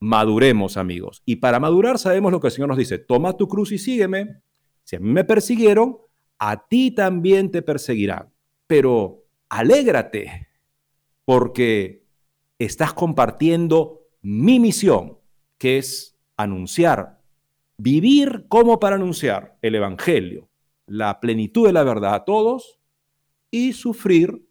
[0.00, 1.22] maduremos, amigos.
[1.24, 4.42] Y para madurar sabemos lo que el Señor nos dice, toma tu cruz y sígueme.
[4.84, 5.98] Si a mí me persiguieron,
[6.38, 8.32] a ti también te perseguirán.
[8.66, 10.48] Pero alégrate,
[11.24, 12.04] porque
[12.58, 15.18] estás compartiendo mi misión,
[15.56, 17.18] que es anunciar
[17.78, 20.48] vivir como para anunciar el Evangelio,
[20.86, 22.78] la plenitud de la verdad a todos
[23.50, 24.44] y sufrir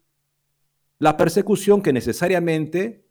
[0.98, 3.04] la persecución que necesariamente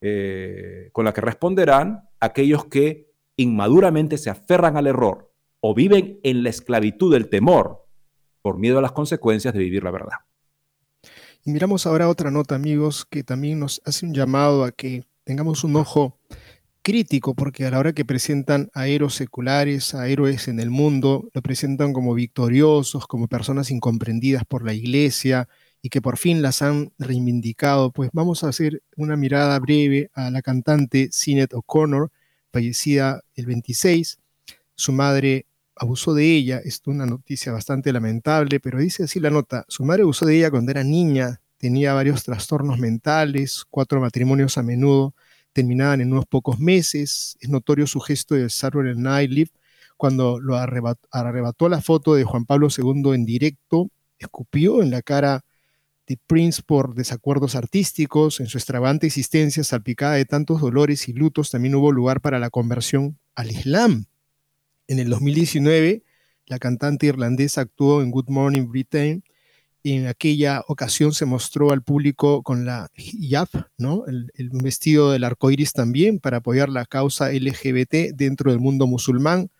[0.00, 6.42] eh, con la que responderán aquellos que inmaduramente se aferran al error o viven en
[6.42, 7.86] la esclavitud del temor
[8.40, 10.16] por miedo a las consecuencias de vivir la verdad.
[11.44, 15.64] Y miramos ahora otra nota, amigos, que también nos hace un llamado a que tengamos
[15.64, 16.18] un ojo
[16.82, 21.28] crítico, porque a la hora que presentan a héroes seculares, a héroes en el mundo,
[21.32, 25.48] lo presentan como victoriosos, como personas incomprendidas por la iglesia
[25.82, 30.30] y que por fin las han reivindicado, pues vamos a hacer una mirada breve a
[30.30, 32.10] la cantante Sinead O'Connor,
[32.52, 34.18] fallecida el 26.
[34.74, 39.64] Su madre abusó de ella, es una noticia bastante lamentable, pero dice así la nota,
[39.68, 44.62] su madre abusó de ella cuando era niña, tenía varios trastornos mentales, cuatro matrimonios a
[44.62, 45.14] menudo,
[45.52, 47.36] terminaban en unos pocos meses.
[47.40, 49.50] Es notorio su gesto de Saturday Night Live
[50.00, 55.44] cuando lo arrebató, la foto de Juan Pablo II en directo, escupió en la cara
[56.06, 61.50] de Prince por desacuerdos artísticos, en su extravagante existencia salpicada de tantos dolores y lutos,
[61.50, 64.06] también hubo lugar para la conversión al Islam.
[64.88, 66.02] En el 2019,
[66.46, 69.22] la cantante irlandesa actuó en Good Morning Britain
[69.82, 73.48] en aquella ocasión se mostró al público con la hijab,
[74.06, 79.50] el, vestido del arco iris también, para apoyar la causa LGBT dentro del mundo musulmán.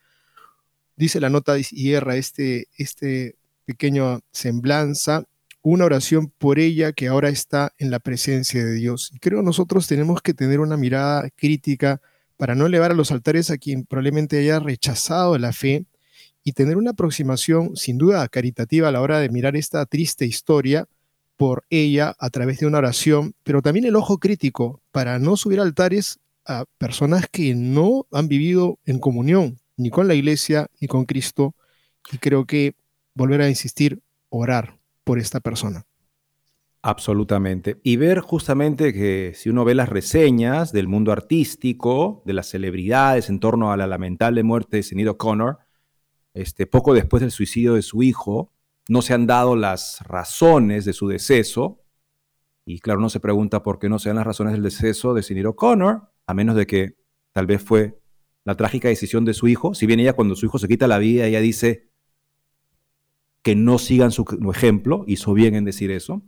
[0.97, 5.25] Dice la nota y este, este pequeño semblanza,
[5.63, 9.11] una oración por ella que ahora está en la presencia de Dios.
[9.15, 12.01] Y creo nosotros tenemos que tener una mirada crítica
[12.37, 15.85] para no elevar a los altares a quien probablemente haya rechazado la fe,
[16.43, 20.87] y tener una aproximación sin duda caritativa a la hora de mirar esta triste historia
[21.37, 25.61] por ella a través de una oración, pero también el ojo crítico para no subir
[25.61, 31.05] altares a personas que no han vivido en comunión ni con la iglesia ni con
[31.05, 31.55] Cristo
[32.13, 32.75] y creo que
[33.15, 35.87] volver a insistir, orar por esta persona.
[36.83, 37.79] Absolutamente.
[37.83, 43.29] Y ver justamente que si uno ve las reseñas del mundo artístico, de las celebridades
[43.29, 45.59] en torno a la lamentable muerte de Sinead O'Connor,
[46.35, 48.53] este, poco después del suicidio de su hijo,
[48.89, 51.83] no se han dado las razones de su deceso.
[52.65, 55.23] Y claro, uno se pregunta por qué no se dan las razones del deceso de
[55.23, 56.97] Sinead O'Connor, a menos de que
[57.33, 58.01] tal vez fue
[58.45, 59.75] la trágica decisión de su hijo.
[59.75, 61.89] Si bien ella cuando su hijo se quita la vida, ella dice
[63.43, 66.23] que no sigan su ejemplo, hizo bien en decir eso.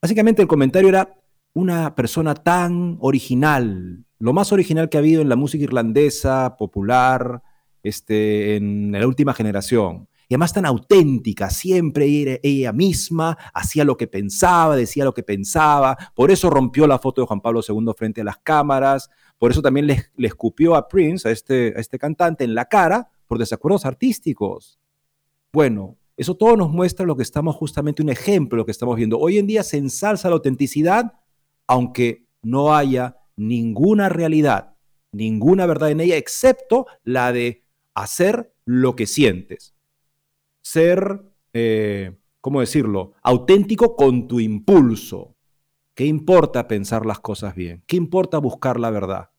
[0.00, 1.20] Básicamente el comentario era
[1.52, 7.42] una persona tan original, lo más original que ha habido en la música irlandesa, popular,
[7.82, 10.08] este, en la última generación.
[10.30, 15.22] Y además tan auténtica, siempre era ella misma, hacía lo que pensaba, decía lo que
[15.22, 15.96] pensaba.
[16.14, 19.08] Por eso rompió la foto de Juan Pablo II frente a las cámaras.
[19.38, 23.08] Por eso también le, escupió a Prince, a este, a este cantante, en la cara
[23.26, 24.78] por desacuerdos artísticos.
[25.50, 29.18] Bueno, eso todo nos muestra lo que estamos justamente, un ejemplo lo que estamos viendo.
[29.18, 31.14] Hoy en día se ensalza la autenticidad,
[31.66, 34.74] aunque no haya ninguna realidad,
[35.12, 37.64] ninguna verdad en ella, excepto la de
[38.02, 39.74] hacer lo que sientes.
[40.62, 45.34] Ser, eh, ¿cómo decirlo?, auténtico con tu impulso.
[45.94, 47.82] ¿Qué importa pensar las cosas bien?
[47.86, 49.30] ¿Qué importa buscar la verdad?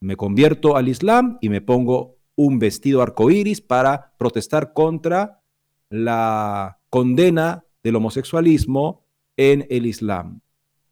[0.00, 5.42] Me convierto al Islam y me pongo un vestido arcoíris para protestar contra
[5.90, 9.04] la condena del homosexualismo
[9.36, 10.40] en el Islam.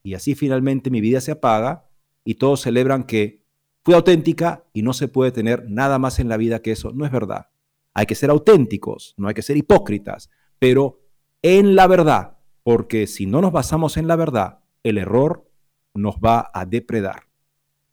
[0.03, 1.89] Y así finalmente mi vida se apaga
[2.25, 3.43] y todos celebran que
[3.89, 6.93] fui auténtica y no se puede tener nada más en la vida que eso.
[6.93, 7.47] No es verdad.
[7.95, 11.01] Hay que ser auténticos, no hay que ser hipócritas, pero
[11.41, 15.51] en la verdad, porque si no nos basamos en la verdad, el error
[15.95, 17.23] nos va a depredar.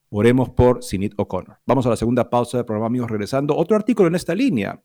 [0.10, 1.60] Oremos por Sinit O'Connor.
[1.66, 3.56] Vamos a la segunda pausa del programa, amigos, regresando.
[3.56, 4.84] Otro artículo en esta línea.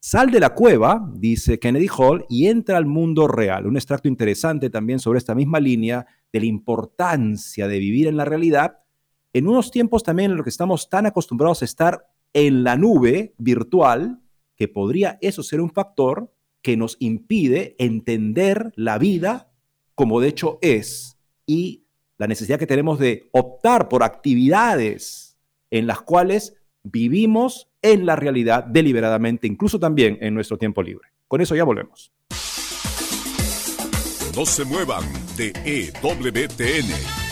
[0.00, 3.64] Sal de la cueva, dice Kennedy Hall, y entra al mundo real.
[3.68, 8.24] Un extracto interesante también sobre esta misma línea de la importancia de vivir en la
[8.24, 8.78] realidad
[9.32, 13.34] en unos tiempos también en los que estamos tan acostumbrados a estar en la nube
[13.38, 14.20] virtual,
[14.56, 19.50] que podría eso ser un factor que nos impide entender la vida
[19.94, 21.84] como de hecho es y
[22.18, 25.38] la necesidad que tenemos de optar por actividades
[25.70, 31.08] en las cuales vivimos en la realidad deliberadamente, incluso también en nuestro tiempo libre.
[31.26, 32.12] Con eso ya volvemos.
[34.36, 35.04] No se muevan
[35.36, 36.92] de EWTN,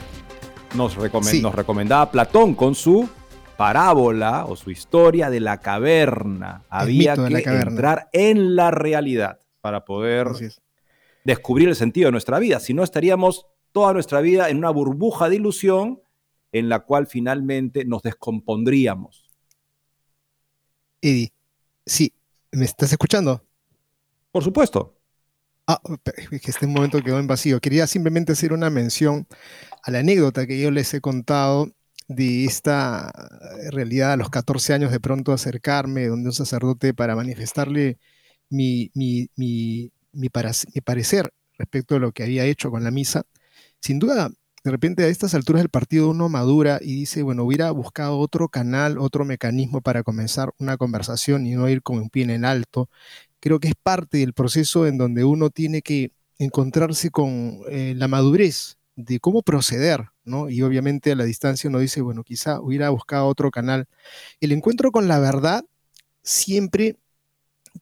[0.75, 3.07] nos, nos recomendaba Platón con su
[3.57, 6.63] parábola o su historia de la caverna.
[6.69, 10.29] Había que entrar en la realidad para poder
[11.23, 12.59] descubrir el sentido de nuestra vida.
[12.59, 16.01] Si no, estaríamos toda nuestra vida en una burbuja de ilusión
[16.51, 19.25] en la cual finalmente nos descompondríamos.
[21.01, 21.33] Eddie,
[21.85, 22.13] sí,
[22.55, 23.45] ¿me estás escuchando?
[24.31, 24.97] Por supuesto.
[25.67, 25.81] Ah,
[26.29, 27.59] que este momento quedó en vacío.
[27.59, 29.27] Quería simplemente hacer una mención
[29.83, 31.71] a la anécdota que yo les he contado
[32.07, 33.11] de esta
[33.71, 37.97] realidad a los 14 años de pronto acercarme donde un sacerdote para manifestarle
[38.49, 43.23] mi, mi, mi, mi, parecer respecto a lo que había hecho con la misa.
[43.81, 44.29] Sin duda,
[44.65, 48.49] de repente a estas alturas del partido uno madura y dice, bueno, hubiera buscado otro
[48.49, 52.89] canal, otro mecanismo para comenzar una conversación y no ir con un pie en alto.
[53.39, 58.07] Creo que es parte del proceso en donde uno tiene que encontrarse con eh, la
[58.07, 60.49] madurez de cómo proceder, ¿no?
[60.49, 63.85] Y obviamente a la distancia uno dice, bueno, quizá hubiera buscado otro canal.
[64.39, 65.63] El encuentro con la verdad
[66.23, 66.97] siempre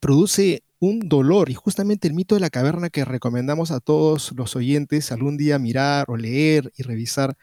[0.01, 4.57] produce un dolor y justamente el mito de la caverna que recomendamos a todos los
[4.57, 7.37] oyentes algún día mirar o leer y revisar,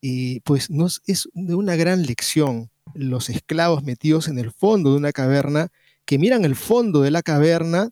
[0.00, 2.70] eh, pues nos, es de una gran lección.
[2.94, 5.68] Los esclavos metidos en el fondo de una caverna,
[6.06, 7.90] que miran el fondo de la caverna,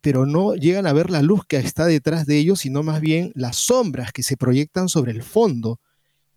[0.00, 3.32] pero no llegan a ver la luz que está detrás de ellos, sino más bien
[3.34, 5.78] las sombras que se proyectan sobre el fondo.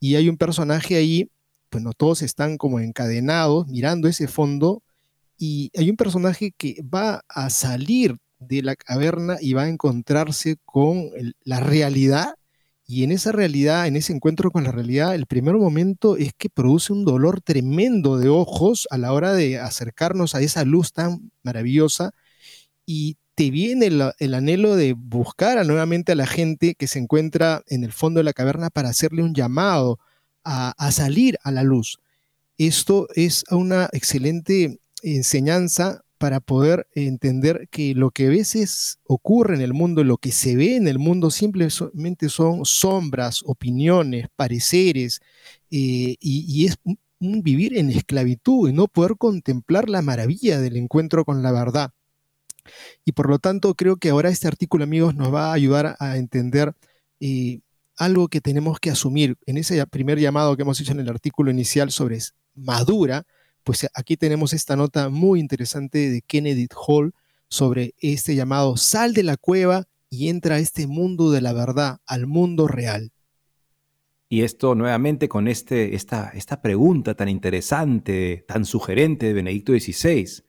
[0.01, 1.31] Y hay un personaje ahí,
[1.69, 4.83] pues no todos están como encadenados mirando ese fondo,
[5.41, 10.57] y hay un personaje que va a salir de la caverna y va a encontrarse
[10.65, 11.09] con
[11.43, 12.35] la realidad.
[12.85, 16.51] Y en esa realidad, en ese encuentro con la realidad, el primer momento es que
[16.51, 21.31] produce un dolor tremendo de ojos a la hora de acercarnos a esa luz tan
[21.41, 22.11] maravillosa.
[22.85, 27.83] Y te viene el, anhelo de buscar nuevamente a la gente que se encuentra en
[27.83, 29.97] el fondo de la caverna para hacerle un llamado
[30.43, 31.97] a, a salir a la luz.
[32.59, 39.61] Esto es una excelente enseñanza para poder entender que lo que a veces ocurre en
[39.61, 45.19] el mundo, lo que se ve en el mundo, simplemente son sombras, opiniones, pareceres,
[45.71, 46.77] eh, y, es
[47.19, 51.91] un vivir en esclavitud y no poder contemplar la maravilla del encuentro con la verdad.
[53.03, 56.17] Y por lo tanto, creo que ahora este artículo, amigos, nos va a ayudar a
[56.17, 56.75] entender
[57.19, 57.61] eh,
[57.97, 59.37] algo que tenemos que asumir.
[59.47, 62.19] En ese primer llamado que hemos hecho en el artículo inicial sobre
[62.53, 63.25] madura,
[63.63, 67.13] pues aquí tenemos esta nota muy interesante de Kennedy Hall
[67.47, 71.99] sobre este llamado sal de la cueva y entra a este mundo de la verdad,
[72.05, 73.11] al mundo real.
[74.29, 80.43] Y esto nuevamente con este, esta, esta pregunta tan interesante, tan sugerente de Benedicto XVI.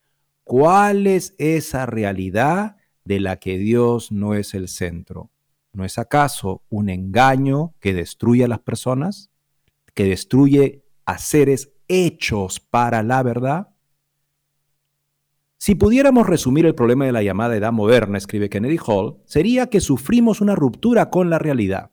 [0.45, 5.31] ¿Cuál es esa realidad de la que Dios no es el centro?
[5.73, 9.31] ¿No es acaso un engaño que destruye a las personas?
[9.95, 13.69] ¿Que destruye a seres hechos para la verdad?
[15.59, 19.81] Si pudiéramos resumir el problema de la llamada edad moderna, escribe Kennedy Hall, sería que
[19.81, 21.93] sufrimos una ruptura con la realidad.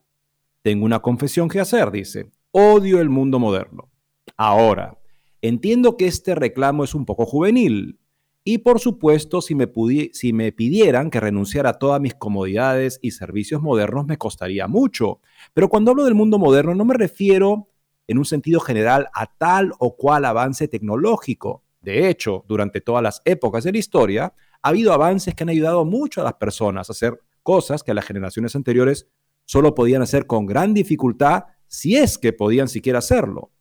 [0.62, 2.30] Tengo una confesión que hacer, dice.
[2.50, 3.90] Odio el mundo moderno.
[4.36, 4.98] Ahora,
[5.40, 8.00] entiendo que este reclamo es un poco juvenil.
[8.42, 9.70] Y por supuesto, si me,
[10.12, 15.20] si me pidieran que renunciara a todas mis comodidades y servicios modernos, me costaría mucho.
[15.54, 17.69] Pero cuando hablo del mundo moderno, no me refiero
[18.10, 21.62] en un sentido general a tal o cual avance tecnológico.
[21.80, 25.84] De hecho, durante todas las épocas de la historia, ha habido avances que han ayudado
[25.84, 29.06] mucho a las personas a hacer cosas que las generaciones anteriores
[29.44, 33.52] solo podían hacer con gran dificultad si es que podían siquiera hacerlo.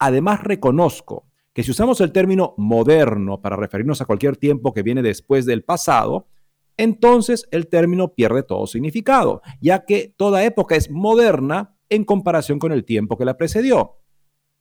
[0.00, 5.02] Además, reconozco que si usamos el término moderno para referirnos a cualquier tiempo que viene
[5.02, 6.26] después del pasado,
[6.76, 12.72] entonces el término pierde todo significado, ya que toda época es moderna en comparación con
[12.72, 13.98] el tiempo que la precedió.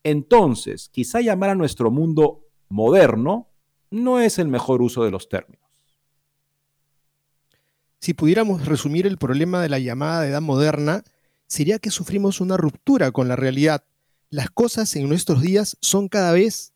[0.04, 3.48] Entonces, quizá llamar a nuestro mundo moderno
[3.90, 5.66] no es el mejor uso de los términos.
[8.00, 11.06] Si pudiéramos resumir el problema de la llamada edad moderna,
[11.48, 13.86] sería que sufrimos una ruptura con la realidad.
[14.30, 16.74] Las cosas en nuestros días son cada vez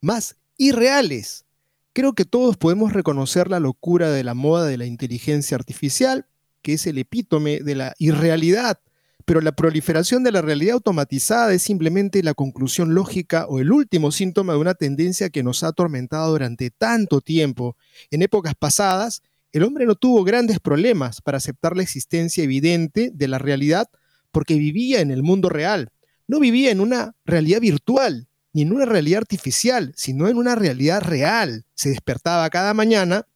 [0.00, 1.44] más irreales.
[1.92, 6.26] Creo que todos podemos reconocer la locura de la moda de la inteligencia artificial,
[6.62, 8.80] que es el epítome de la irrealidad
[9.24, 14.12] pero la proliferación de la realidad automatizada es simplemente la conclusión lógica o el último
[14.12, 17.76] síntoma de una tendencia que nos ha atormentado durante tanto tiempo.
[18.10, 19.22] En épocas pasadas,
[19.52, 23.88] el hombre no tuvo grandes problemas para aceptar la existencia evidente de la realidad
[24.30, 25.90] porque vivía en el mundo real.
[26.26, 31.02] No vivía en una realidad virtual, ni en una realidad artificial, sino en una realidad
[31.02, 31.64] real.
[31.74, 33.26] Se despertaba cada mañana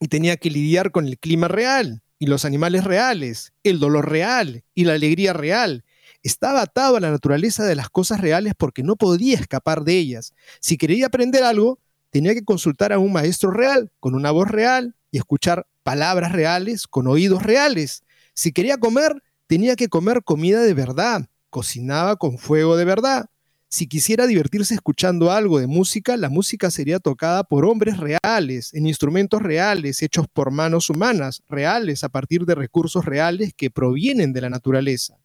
[0.00, 4.62] y tenía que lidiar con el clima real, y los animales reales, el dolor real
[4.74, 5.84] y la alegría real.
[6.22, 10.34] Estaba atado a la naturaleza de las cosas reales porque no podía escapar de ellas.
[10.60, 14.94] Si quería aprender algo, tenía que consultar a un maestro real, con una voz real,
[15.10, 18.04] y escuchar palabras reales, con oídos reales.
[18.34, 23.30] Si quería comer, tenía que comer comida de verdad, cocinaba con fuego de verdad.
[23.72, 28.88] Si quisiera divertirse escuchando algo de música, la música sería tocada por hombres reales, en
[28.88, 34.40] instrumentos reales, hechos por manos humanas, reales, a partir de recursos reales que provienen de
[34.40, 35.18] la naturaleza.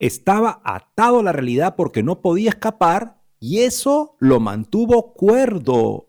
[0.00, 6.08] Estaba atado a la realidad porque no podía escapar y eso lo mantuvo cuerdo.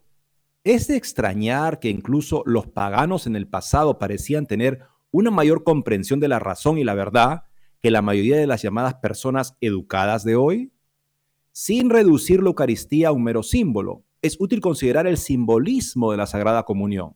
[0.64, 4.80] Es de extrañar que incluso los paganos en el pasado parecían tener
[5.12, 7.44] una mayor comprensión de la razón y la verdad
[7.82, 10.71] que la mayoría de las llamadas personas educadas de hoy?
[11.54, 16.26] Sin reducir la Eucaristía a un mero símbolo, es útil considerar el simbolismo de la
[16.26, 17.14] Sagrada Comunión.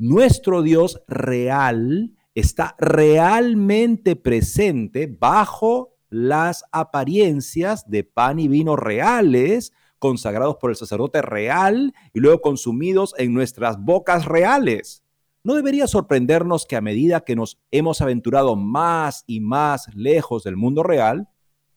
[0.00, 10.56] Nuestro Dios real está realmente presente bajo las apariencias de pan y vino reales, consagrados
[10.56, 15.04] por el sacerdote real y luego consumidos en nuestras bocas reales.
[15.44, 20.56] No debería sorprendernos que a medida que nos hemos aventurado más y más lejos del
[20.56, 21.28] mundo real,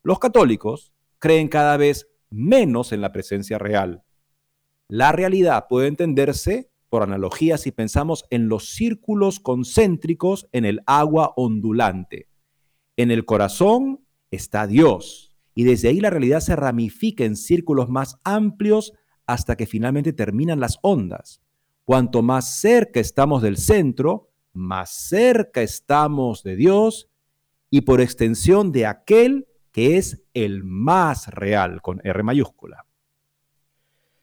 [0.01, 4.03] los católicos creen cada vez menos en la presencia real.
[4.89, 11.31] La realidad puede entenderse por analogía si pensamos en los círculos concéntricos en el agua
[11.37, 12.27] ondulante.
[12.97, 18.17] En el corazón está Dios y desde ahí la realidad se ramifica en círculos más
[18.23, 18.93] amplios
[19.27, 21.41] hasta que finalmente terminan las ondas.
[21.85, 27.09] Cuanto más cerca estamos del centro, más cerca estamos de Dios
[27.69, 32.85] y por extensión de aquel que es el más real con R mayúscula.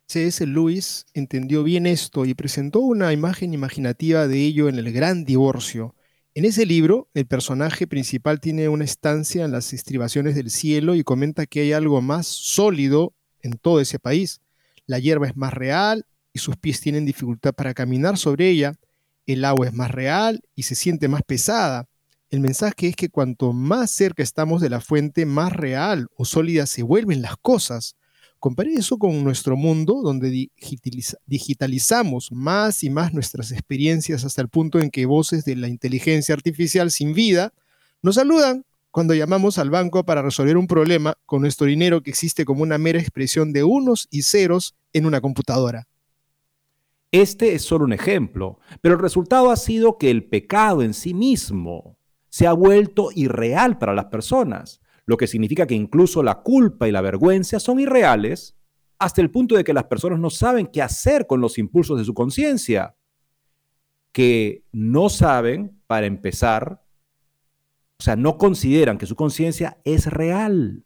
[0.06, 0.46] C.S.
[0.46, 5.94] Lewis entendió bien esto y presentó una imagen imaginativa de ello en El Gran Divorcio.
[6.34, 11.04] En ese libro, el personaje principal tiene una estancia en las estribaciones del cielo y
[11.04, 14.40] comenta que hay algo más sólido en todo ese país.
[14.86, 18.74] La hierba es más real, y sus pies tienen dificultad para caminar sobre ella,
[19.26, 21.86] el agua es más real y se siente más pesada.
[22.30, 26.66] El mensaje es que cuanto más cerca estamos de la fuente, más real o sólida
[26.66, 27.96] se vuelven las cosas.
[28.38, 30.50] Compare eso con nuestro mundo, donde
[31.26, 36.34] digitalizamos más y más nuestras experiencias hasta el punto en que voces de la inteligencia
[36.34, 37.54] artificial sin vida
[38.02, 42.44] nos saludan cuando llamamos al banco para resolver un problema con nuestro dinero que existe
[42.44, 45.88] como una mera expresión de unos y ceros en una computadora.
[47.10, 51.14] Este es solo un ejemplo, pero el resultado ha sido que el pecado en sí
[51.14, 51.97] mismo
[52.28, 56.92] se ha vuelto irreal para las personas, lo que significa que incluso la culpa y
[56.92, 58.56] la vergüenza son irreales
[58.98, 62.04] hasta el punto de que las personas no saben qué hacer con los impulsos de
[62.04, 62.96] su conciencia,
[64.12, 66.82] que no saben, para empezar,
[67.98, 70.84] o sea, no consideran que su conciencia es real.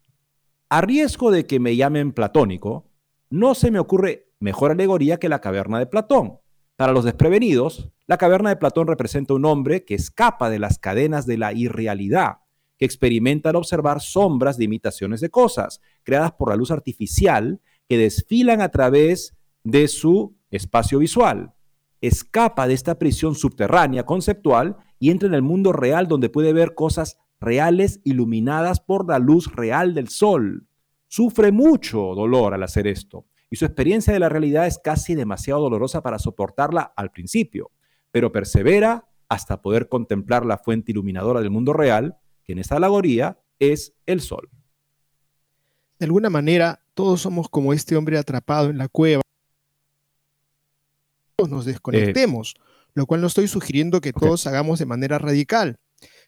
[0.69, 2.89] A riesgo de que me llamen platónico,
[3.29, 6.39] no se me ocurre mejor alegoría que la caverna de Platón.
[6.83, 11.25] Para los desprevenidos, la caverna de Platón representa un hombre que escapa de las cadenas
[11.25, 12.39] de la irrealidad,
[12.77, 17.97] que experimenta al observar sombras de imitaciones de cosas, creadas por la luz artificial, que
[17.97, 21.53] desfilan a través de su espacio visual.
[22.01, 26.75] Escapa de esta prisión subterránea conceptual y entra en el mundo real donde puede ver
[26.75, 30.67] cosas reales iluminadas por la luz real del sol.
[31.07, 35.61] Sufre mucho dolor al hacer esto y su experiencia de la realidad es casi demasiado
[35.61, 37.69] dolorosa para soportarla al principio,
[38.09, 43.37] pero persevera hasta poder contemplar la fuente iluminadora del mundo real, que en esta alegoría
[43.59, 44.49] es el sol.
[45.99, 49.21] De alguna manera, todos somos como este hombre atrapado en la cueva.
[51.35, 52.55] Todos nos desconectemos,
[52.95, 55.77] lo cual no estoy sugiriendo que todos hagamos de manera radical,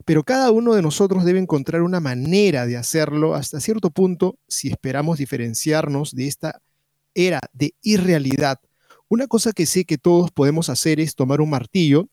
[0.06, 4.68] pero cada uno de nosotros debe encontrar una manera de hacerlo hasta cierto punto si
[4.68, 6.62] esperamos diferenciarnos de esta
[7.16, 8.60] era de irrealidad.
[9.10, 12.08] Una cosa que sé que todos podemos hacer es tomar un martillo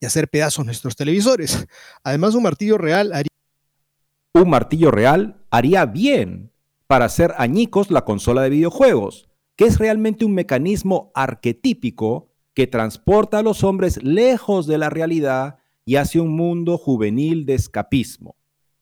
[0.00, 1.66] y hacer pedazos nuestros televisores.
[2.02, 3.28] Además, un martillo real haría...
[4.34, 6.50] Un martillo real haría bien
[6.86, 13.38] para hacer añicos la consola de videojuegos, que es realmente un mecanismo arquetípico que transporta
[13.38, 18.36] a los hombres lejos de la realidad y hacia un mundo juvenil de escapismo.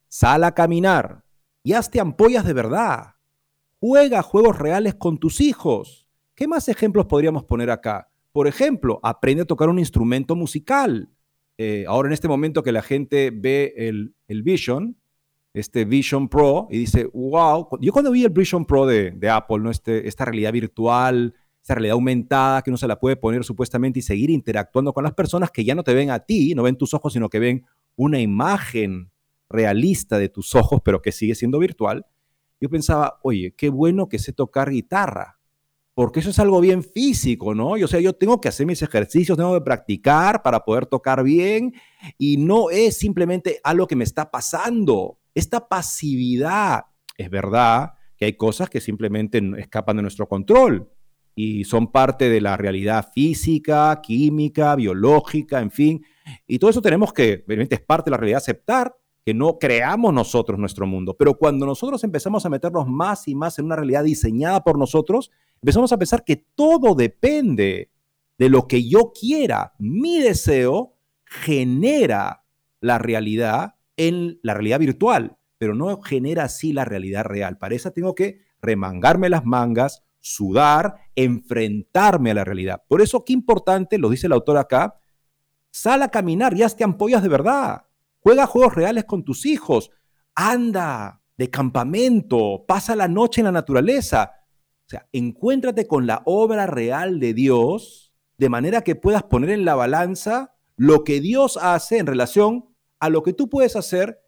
[0.08, 1.24] Sal a caminar
[1.62, 3.14] y hazte ampollas de verdad.
[3.84, 6.06] Juega juegos reales con tus hijos.
[6.36, 8.08] ¿Qué más ejemplos podríamos poner acá?
[8.30, 11.10] Por ejemplo, aprende a tocar un instrumento musical.
[11.58, 14.14] Eh, ahora en este momento que la gente ve el,
[14.44, 14.96] Vision,
[15.52, 19.68] este Vision Pro, y dice, wow, yo cuando vi el Vision Pro de, Apple, ¿no?
[19.72, 24.02] Este, esta realidad virtual, esta realidad aumentada que uno se la puede poner supuestamente y
[24.02, 26.94] seguir interactuando con las personas que ya no te ven a ti, no ven tus
[26.94, 27.64] ojos, sino que ven
[27.96, 29.10] una imagen
[29.50, 32.06] realista de tus ojos, pero que sigue siendo virtual
[32.62, 35.40] yo pensaba, oye, qué bueno que sé tocar guitarra,
[35.94, 37.70] porque eso es algo bien físico, ¿no?
[37.70, 41.74] o sea, yo tengo que hacer mis ejercicios, tengo que practicar para poder tocar bien
[42.18, 45.18] y no es simplemente algo que me está pasando.
[45.34, 46.84] Esta pasividad,
[47.18, 50.88] es verdad, que hay cosas que simplemente escapan de nuestro control
[51.34, 56.04] y son parte de la realidad física, química, biológica, en fin.
[56.46, 58.94] Y todo eso tenemos que, obviamente es parte de la realidad, aceptar
[59.24, 61.16] que no creamos nosotros nuestro mundo.
[61.16, 65.30] Pero cuando nosotros empezamos a meternos más y más en una realidad diseñada por nosotros,
[65.60, 67.90] empezamos a pensar que todo depende
[68.38, 69.74] de lo que yo quiera.
[69.78, 72.44] Mi deseo genera
[72.80, 77.58] la realidad en la realidad virtual, pero no genera así la realidad real.
[77.58, 82.82] Para eso tengo que remangarme las mangas, sudar, enfrentarme a la realidad.
[82.88, 84.96] Por eso, qué importante, lo dice el autor acá,
[85.70, 87.84] sal a caminar y hazte ampollas de verdad.
[88.22, 89.90] Juega juegos reales con tus hijos.
[90.34, 94.32] Anda de campamento, pasa la noche en la naturaleza.
[94.86, 99.64] O sea, encuéntrate con la obra real de Dios de manera que puedas poner en
[99.64, 102.66] la balanza lo que Dios hace en relación
[103.00, 104.20] a lo que tú puedes hacer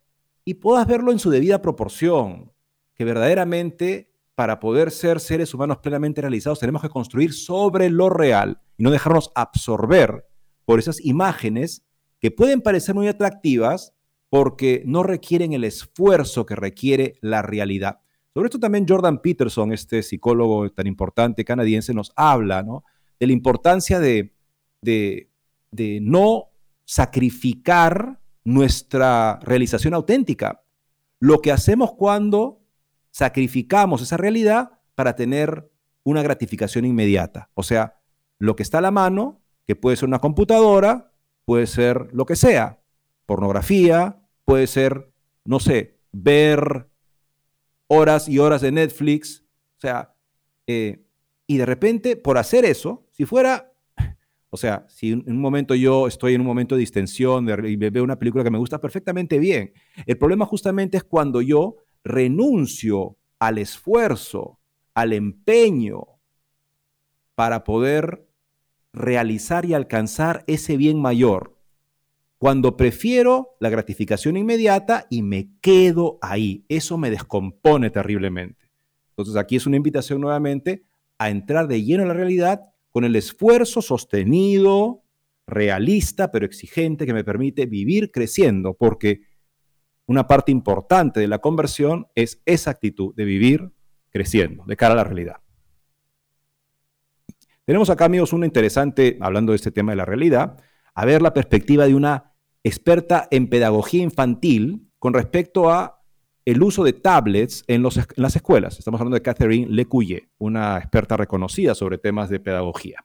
[0.44, 2.52] y puedas verlo en su debida proporción.
[2.94, 8.60] Que verdaderamente para poder ser seres humanos plenamente realizados tenemos que construir sobre lo real
[8.76, 10.26] y no dejarnos absorber
[10.64, 11.84] por esas imágenes
[12.24, 13.92] que pueden parecer muy atractivas
[14.30, 18.00] porque no requieren el esfuerzo que requiere la realidad.
[18.32, 22.64] Sobre esto también Jordan Peterson, este psicólogo tan importante canadiense, nos habla
[23.20, 24.34] de la importancia de,
[24.80, 25.28] de,
[25.70, 26.46] de no
[26.86, 30.62] sacrificar nuestra realización auténtica.
[31.18, 32.62] Lo que hacemos cuando
[33.10, 35.70] sacrificamos esa realidad para tener
[36.04, 37.50] una gratificación inmediata.
[37.52, 38.00] O sea,
[38.38, 41.10] lo que está a la mano, que puede ser una computadora,
[41.44, 42.80] puede ser lo que sea,
[43.26, 45.10] pornografía, puede ser,
[45.44, 46.88] no sé, ver
[47.86, 49.44] horas y horas de Netflix,
[49.76, 50.14] o sea,
[50.66, 51.04] eh,
[51.46, 53.72] y de repente, por hacer eso, si fuera,
[54.50, 58.04] o sea, si en un momento yo estoy en un momento de distensión y veo
[58.04, 59.72] una película que me gusta perfectamente bien,
[60.06, 64.58] el problema justamente es cuando yo renuncio al esfuerzo,
[64.94, 66.06] al empeño
[67.34, 68.26] para poder
[68.94, 71.58] realizar y alcanzar ese bien mayor,
[72.38, 76.64] cuando prefiero la gratificación inmediata y me quedo ahí.
[76.68, 78.70] Eso me descompone terriblemente.
[79.10, 80.84] Entonces aquí es una invitación nuevamente
[81.18, 85.02] a entrar de lleno en la realidad con el esfuerzo sostenido,
[85.46, 89.22] realista, pero exigente que me permite vivir creciendo, porque
[90.06, 93.72] una parte importante de la conversión es esa actitud de vivir
[94.10, 95.43] creciendo de cara a la realidad.
[97.64, 100.58] Tenemos acá, amigos, una interesante, hablando de este tema de la realidad,
[100.94, 106.02] a ver la perspectiva de una experta en pedagogía infantil con respecto a
[106.44, 108.78] el uso de tablets en, en las escuelas.
[108.78, 113.04] Estamos hablando de Catherine Lecuye, una experta reconocida sobre temas de pedagogía.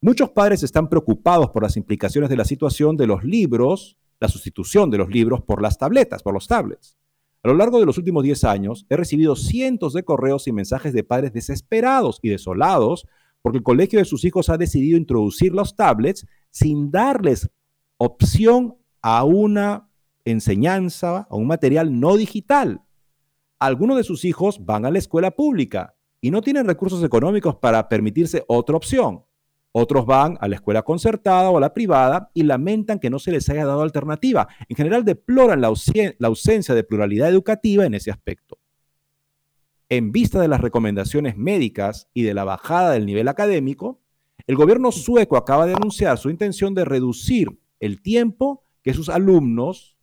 [0.00, 4.88] Muchos padres están preocupados por las implicaciones de la situación de los libros la sustitución
[4.88, 6.96] de los libros por las tabletas, por los tablets.
[7.42, 10.92] A lo largo de los últimos 10 años, he recibido cientos de correos y mensajes
[10.92, 13.04] de padres desesperados y desolados
[13.42, 17.50] porque el colegio de sus hijos ha decidido introducir los tablets sin darles
[17.98, 19.88] opción a una
[20.24, 22.82] enseñanza, a un material no digital.
[23.58, 27.88] Algunos de sus hijos van a la escuela pública y no tienen recursos económicos para
[27.88, 29.24] permitirse otra opción.
[29.72, 33.32] Otros van a la escuela concertada o a la privada y lamentan que no se
[33.32, 34.46] les haya dado alternativa.
[34.68, 38.58] En general deploran la, ausencia de pluralidad educativa en ese aspecto.
[39.92, 44.00] En vista de las recomendaciones médicas y de la bajada del nivel académico,
[44.46, 49.98] el gobierno sueco acaba de anunciar su intención de reducir el tiempo que sus alumnos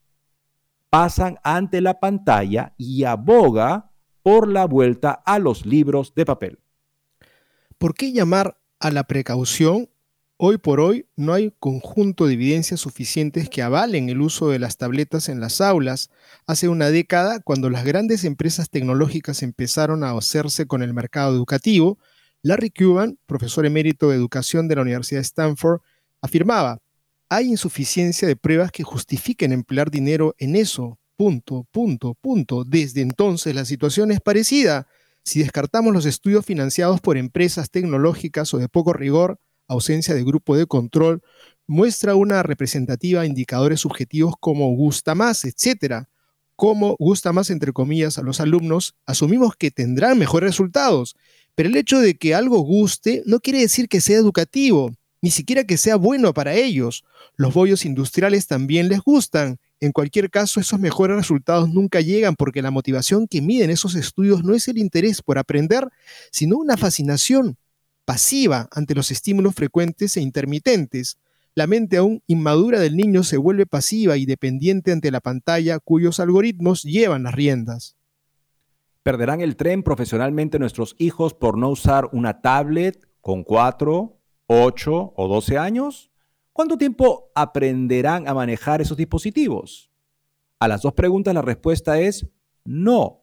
[0.92, 3.90] pasan ante la pantalla y aboga
[4.22, 6.60] por la vuelta a los libros de papel.
[7.80, 9.90] ¿Por qué llamar a la precaución,
[10.42, 14.78] hoy por hoy no hay conjunto de evidencias suficientes que avalen el uso de las
[14.78, 16.12] tabletas en las aulas.
[16.48, 22.00] Hace una década, cuando las grandes empresas tecnológicas empezaron a hacerse con el mercado educativo,
[22.42, 25.82] Larry Cuban, profesor emérito de educación de la Universidad de Stanford,
[26.22, 26.80] afirmaba,
[27.28, 31.00] hay insuficiencia de pruebas que justifiquen emplear dinero en eso.
[31.18, 32.64] Punto, punto, punto.
[32.64, 34.88] Desde entonces la situación es parecida.
[35.22, 39.38] Si descartamos los estudios financiados por empresas tecnológicas o de poco rigor,
[39.70, 41.22] ausencia de grupo de control,
[41.66, 46.08] muestra una representativa indicadores subjetivos como gusta más, etc.
[46.58, 51.16] Como gusta más, entre comillas, a los alumnos, asumimos que tendrán mejores resultados.
[51.56, 54.92] Pero el hecho de que algo guste no quiere decir que sea educativo,
[55.22, 57.06] ni siquiera que sea bueno para ellos.
[57.38, 62.62] Los bollos industriales también les gustan en cualquier caso, esos mejores resultados nunca llegan porque
[62.62, 65.88] la motivación que miden esos estudios no es el interés por aprender,
[66.32, 67.58] sino una fascinación
[68.10, 71.20] pasiva ante los estímulos frecuentes e intermitentes.
[71.54, 76.20] La mente aún inmadura del niño se vuelve pasiva y dependiente ante la pantalla cuyos
[76.20, 77.98] algoritmos llevan las riendas.
[79.04, 85.28] ¿Perderán el tren profesionalmente nuestros hijos por no usar una tablet con 4, 8 o
[85.28, 86.10] 12 años?
[86.52, 89.92] ¿Cuánto tiempo aprenderán a manejar esos dispositivos?
[90.58, 92.26] A las dos preguntas la respuesta es
[92.66, 93.19] no.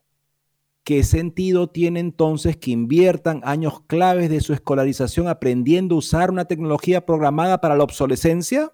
[0.86, 6.44] ¿Qué sentido tiene entonces que inviertan años claves de su escolarización aprendiendo a usar una
[6.44, 8.72] tecnología programada para la obsolescencia?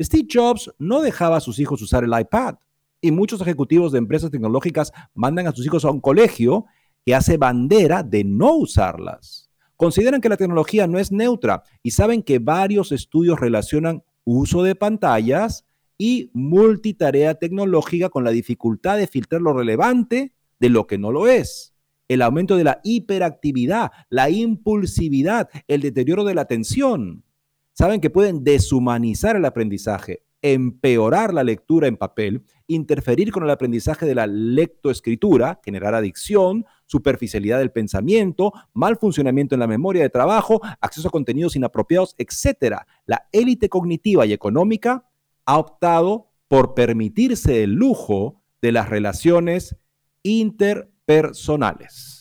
[0.00, 2.56] Steve Jobs no dejaba a sus hijos usar el iPad
[3.00, 6.66] y muchos ejecutivos de empresas tecnológicas mandan a sus hijos a un colegio
[7.06, 9.48] que hace bandera de no usarlas.
[9.76, 14.74] Consideran que la tecnología no es neutra y saben que varios estudios relacionan uso de
[14.74, 15.64] pantallas
[15.96, 21.26] y multitarea tecnológica con la dificultad de filtrar lo relevante de lo que no lo
[21.26, 21.74] es.
[22.06, 27.24] El aumento de la hiperactividad, la impulsividad, el deterioro de la atención.
[27.72, 34.06] Saben que pueden deshumanizar el aprendizaje, empeorar la lectura en papel, interferir con el aprendizaje
[34.06, 40.60] de la lectoescritura, generar adicción, superficialidad del pensamiento, mal funcionamiento en la memoria de trabajo,
[40.80, 42.78] acceso a contenidos inapropiados, etc.
[43.06, 45.06] La élite cognitiva y económica
[45.44, 49.76] ha optado por permitirse el lujo de las relaciones
[50.22, 52.20] interpersonales.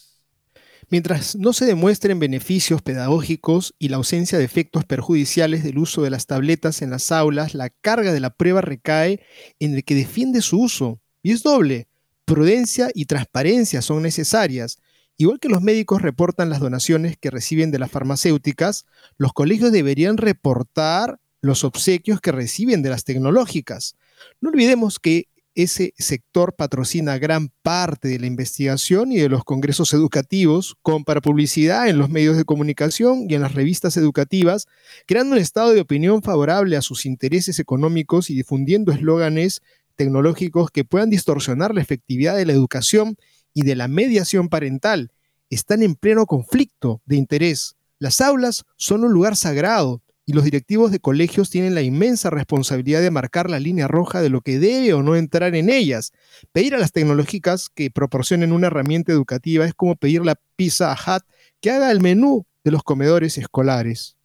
[0.92, 6.10] Mientras no se demuestren beneficios pedagógicos y la ausencia de efectos perjudiciales del uso de
[6.10, 9.22] las tabletas en las aulas, la carga de la prueba recae
[9.60, 11.00] en el que defiende su uso.
[11.22, 11.88] Y es doble.
[12.26, 14.80] Prudencia y transparencia son necesarias.
[15.16, 18.86] Igual que los médicos reportan las donaciones que reciben de las farmacéuticas,
[19.18, 23.96] los colegios deberían reportar los obsequios que reciben de las tecnológicas.
[24.42, 25.29] No olvidemos que
[25.64, 31.90] ese sector patrocina gran parte de la investigación y de los congresos educativos, compra publicidad
[31.90, 34.68] en los medios de comunicación y en las revistas educativas,
[35.06, 39.62] creando un estado de opinión favorable a sus intereses económicos y difundiendo eslóganes
[39.96, 43.18] tecnológicos que puedan distorsionar la efectividad de la educación
[43.54, 45.12] y de la mediación parental.
[45.50, 47.76] Están en pleno conflicto de interés.
[47.98, 53.02] Las aulas son un lugar sagrado y los directivos de colegios tienen la inmensa responsabilidad
[53.02, 56.14] de marcar la línea roja de lo que debe o no entrar en ellas.
[56.52, 61.24] Pedir a las tecnológicas que proporcionen una herramienta educativa es como pedir la Pizza Hut
[61.60, 64.18] que haga el menú de los comedores escolares.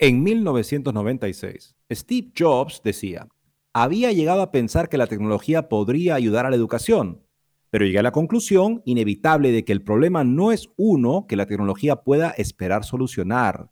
[0.00, 3.28] En 1996, Steve Jobs decía,
[3.72, 7.22] había llegado a pensar que la tecnología podría ayudar a la educación,
[7.70, 11.46] pero llegué a la conclusión inevitable de que el problema no es uno que la
[11.46, 13.70] tecnología pueda esperar solucionar,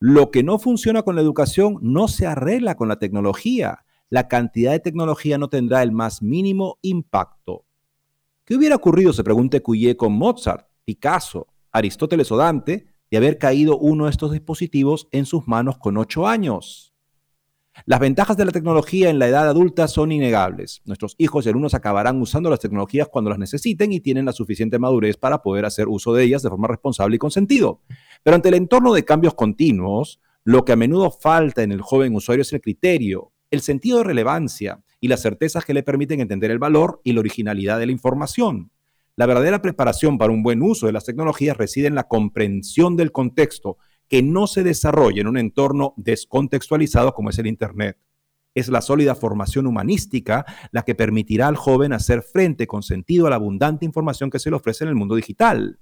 [0.00, 3.84] lo que no funciona con la educación no se arregla con la tecnología.
[4.10, 7.64] La cantidad de tecnología no tendrá el más mínimo impacto.
[8.44, 13.78] ¿Qué hubiera ocurrido, se pregunta Cuye, con Mozart, Picasso, Aristóteles o Dante, de haber caído
[13.78, 16.93] uno de estos dispositivos en sus manos con ocho años?
[17.86, 20.80] Las ventajas de la tecnología en la edad adulta son innegables.
[20.84, 24.78] Nuestros hijos y alumnos acabarán usando las tecnologías cuando las necesiten y tienen la suficiente
[24.78, 27.82] madurez para poder hacer uso de ellas de forma responsable y con sentido.
[28.22, 32.14] Pero ante el entorno de cambios continuos, lo que a menudo falta en el joven
[32.14, 36.50] usuario es el criterio, el sentido de relevancia y las certezas que le permiten entender
[36.50, 38.70] el valor y la originalidad de la información.
[39.16, 43.12] La verdadera preparación para un buen uso de las tecnologías reside en la comprensión del
[43.12, 47.98] contexto que no se desarrolla en un entorno descontextualizado como es el Internet.
[48.54, 53.30] Es la sólida formación humanística la que permitirá al joven hacer frente con sentido a
[53.30, 55.80] la abundante información que se le ofrece en el mundo digital.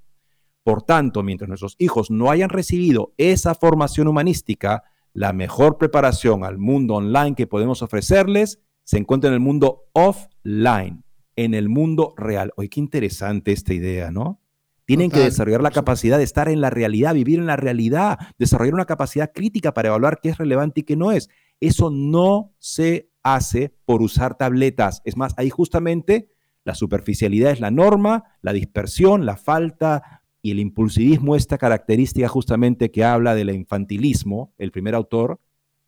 [0.63, 6.59] Por tanto, mientras nuestros hijos no hayan recibido esa formación humanística, la mejor preparación al
[6.59, 11.05] mundo online que podemos ofrecerles se encuentra en el mundo offline,
[11.37, 12.53] en el mundo real.
[12.57, 14.42] Oye, qué interesante esta idea, ¿no?
[14.85, 18.75] Tienen que desarrollar la capacidad de estar en la realidad, vivir en la realidad, desarrollar
[18.75, 21.31] una capacidad crítica para evaluar qué es relevante y qué no es.
[21.61, 25.01] Eso no se hace por usar tabletas.
[25.05, 26.29] Es más, ahí justamente
[26.65, 32.91] la superficialidad es la norma, la dispersión, la falta y el impulsivismo, esta característica justamente
[32.91, 35.41] que habla del infantilismo, el primer autor,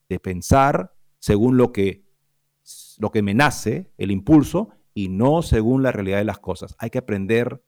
[0.09, 2.05] de pensar según lo que,
[2.99, 6.77] lo que me nace, el impulso, y no según la realidad de las cosas.
[6.79, 7.65] Hay que aprender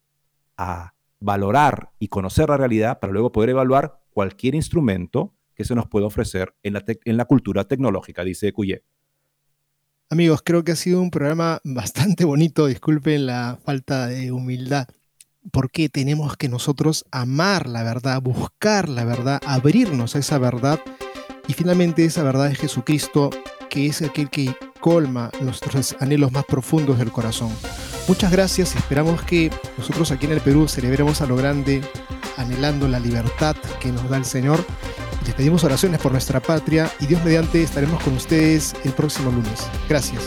[0.56, 0.94] a
[1.26, 6.06] valorar y conocer la realidad para luego poder evaluar cualquier instrumento que se nos pueda
[6.06, 8.84] ofrecer en la, en la cultura tecnológica, dice Cuyé.
[10.08, 14.86] Amigos, creo que ha sido un programa bastante bonito, disculpen la falta de humildad,
[15.50, 20.78] porque tenemos que nosotros amar la verdad, buscar la verdad, abrirnos a esa verdad
[21.48, 23.30] y finalmente esa verdad es Jesucristo,
[23.68, 27.50] que es aquel que colma nuestros anhelos más profundos del corazón.
[28.08, 31.82] Muchas gracias, esperamos que nosotros aquí en el Perú celebremos a lo grande,
[32.36, 34.64] anhelando la libertad que nos da el Señor.
[35.24, 39.66] Les pedimos oraciones por nuestra patria y Dios mediante estaremos con ustedes el próximo lunes.
[39.88, 40.22] Gracias.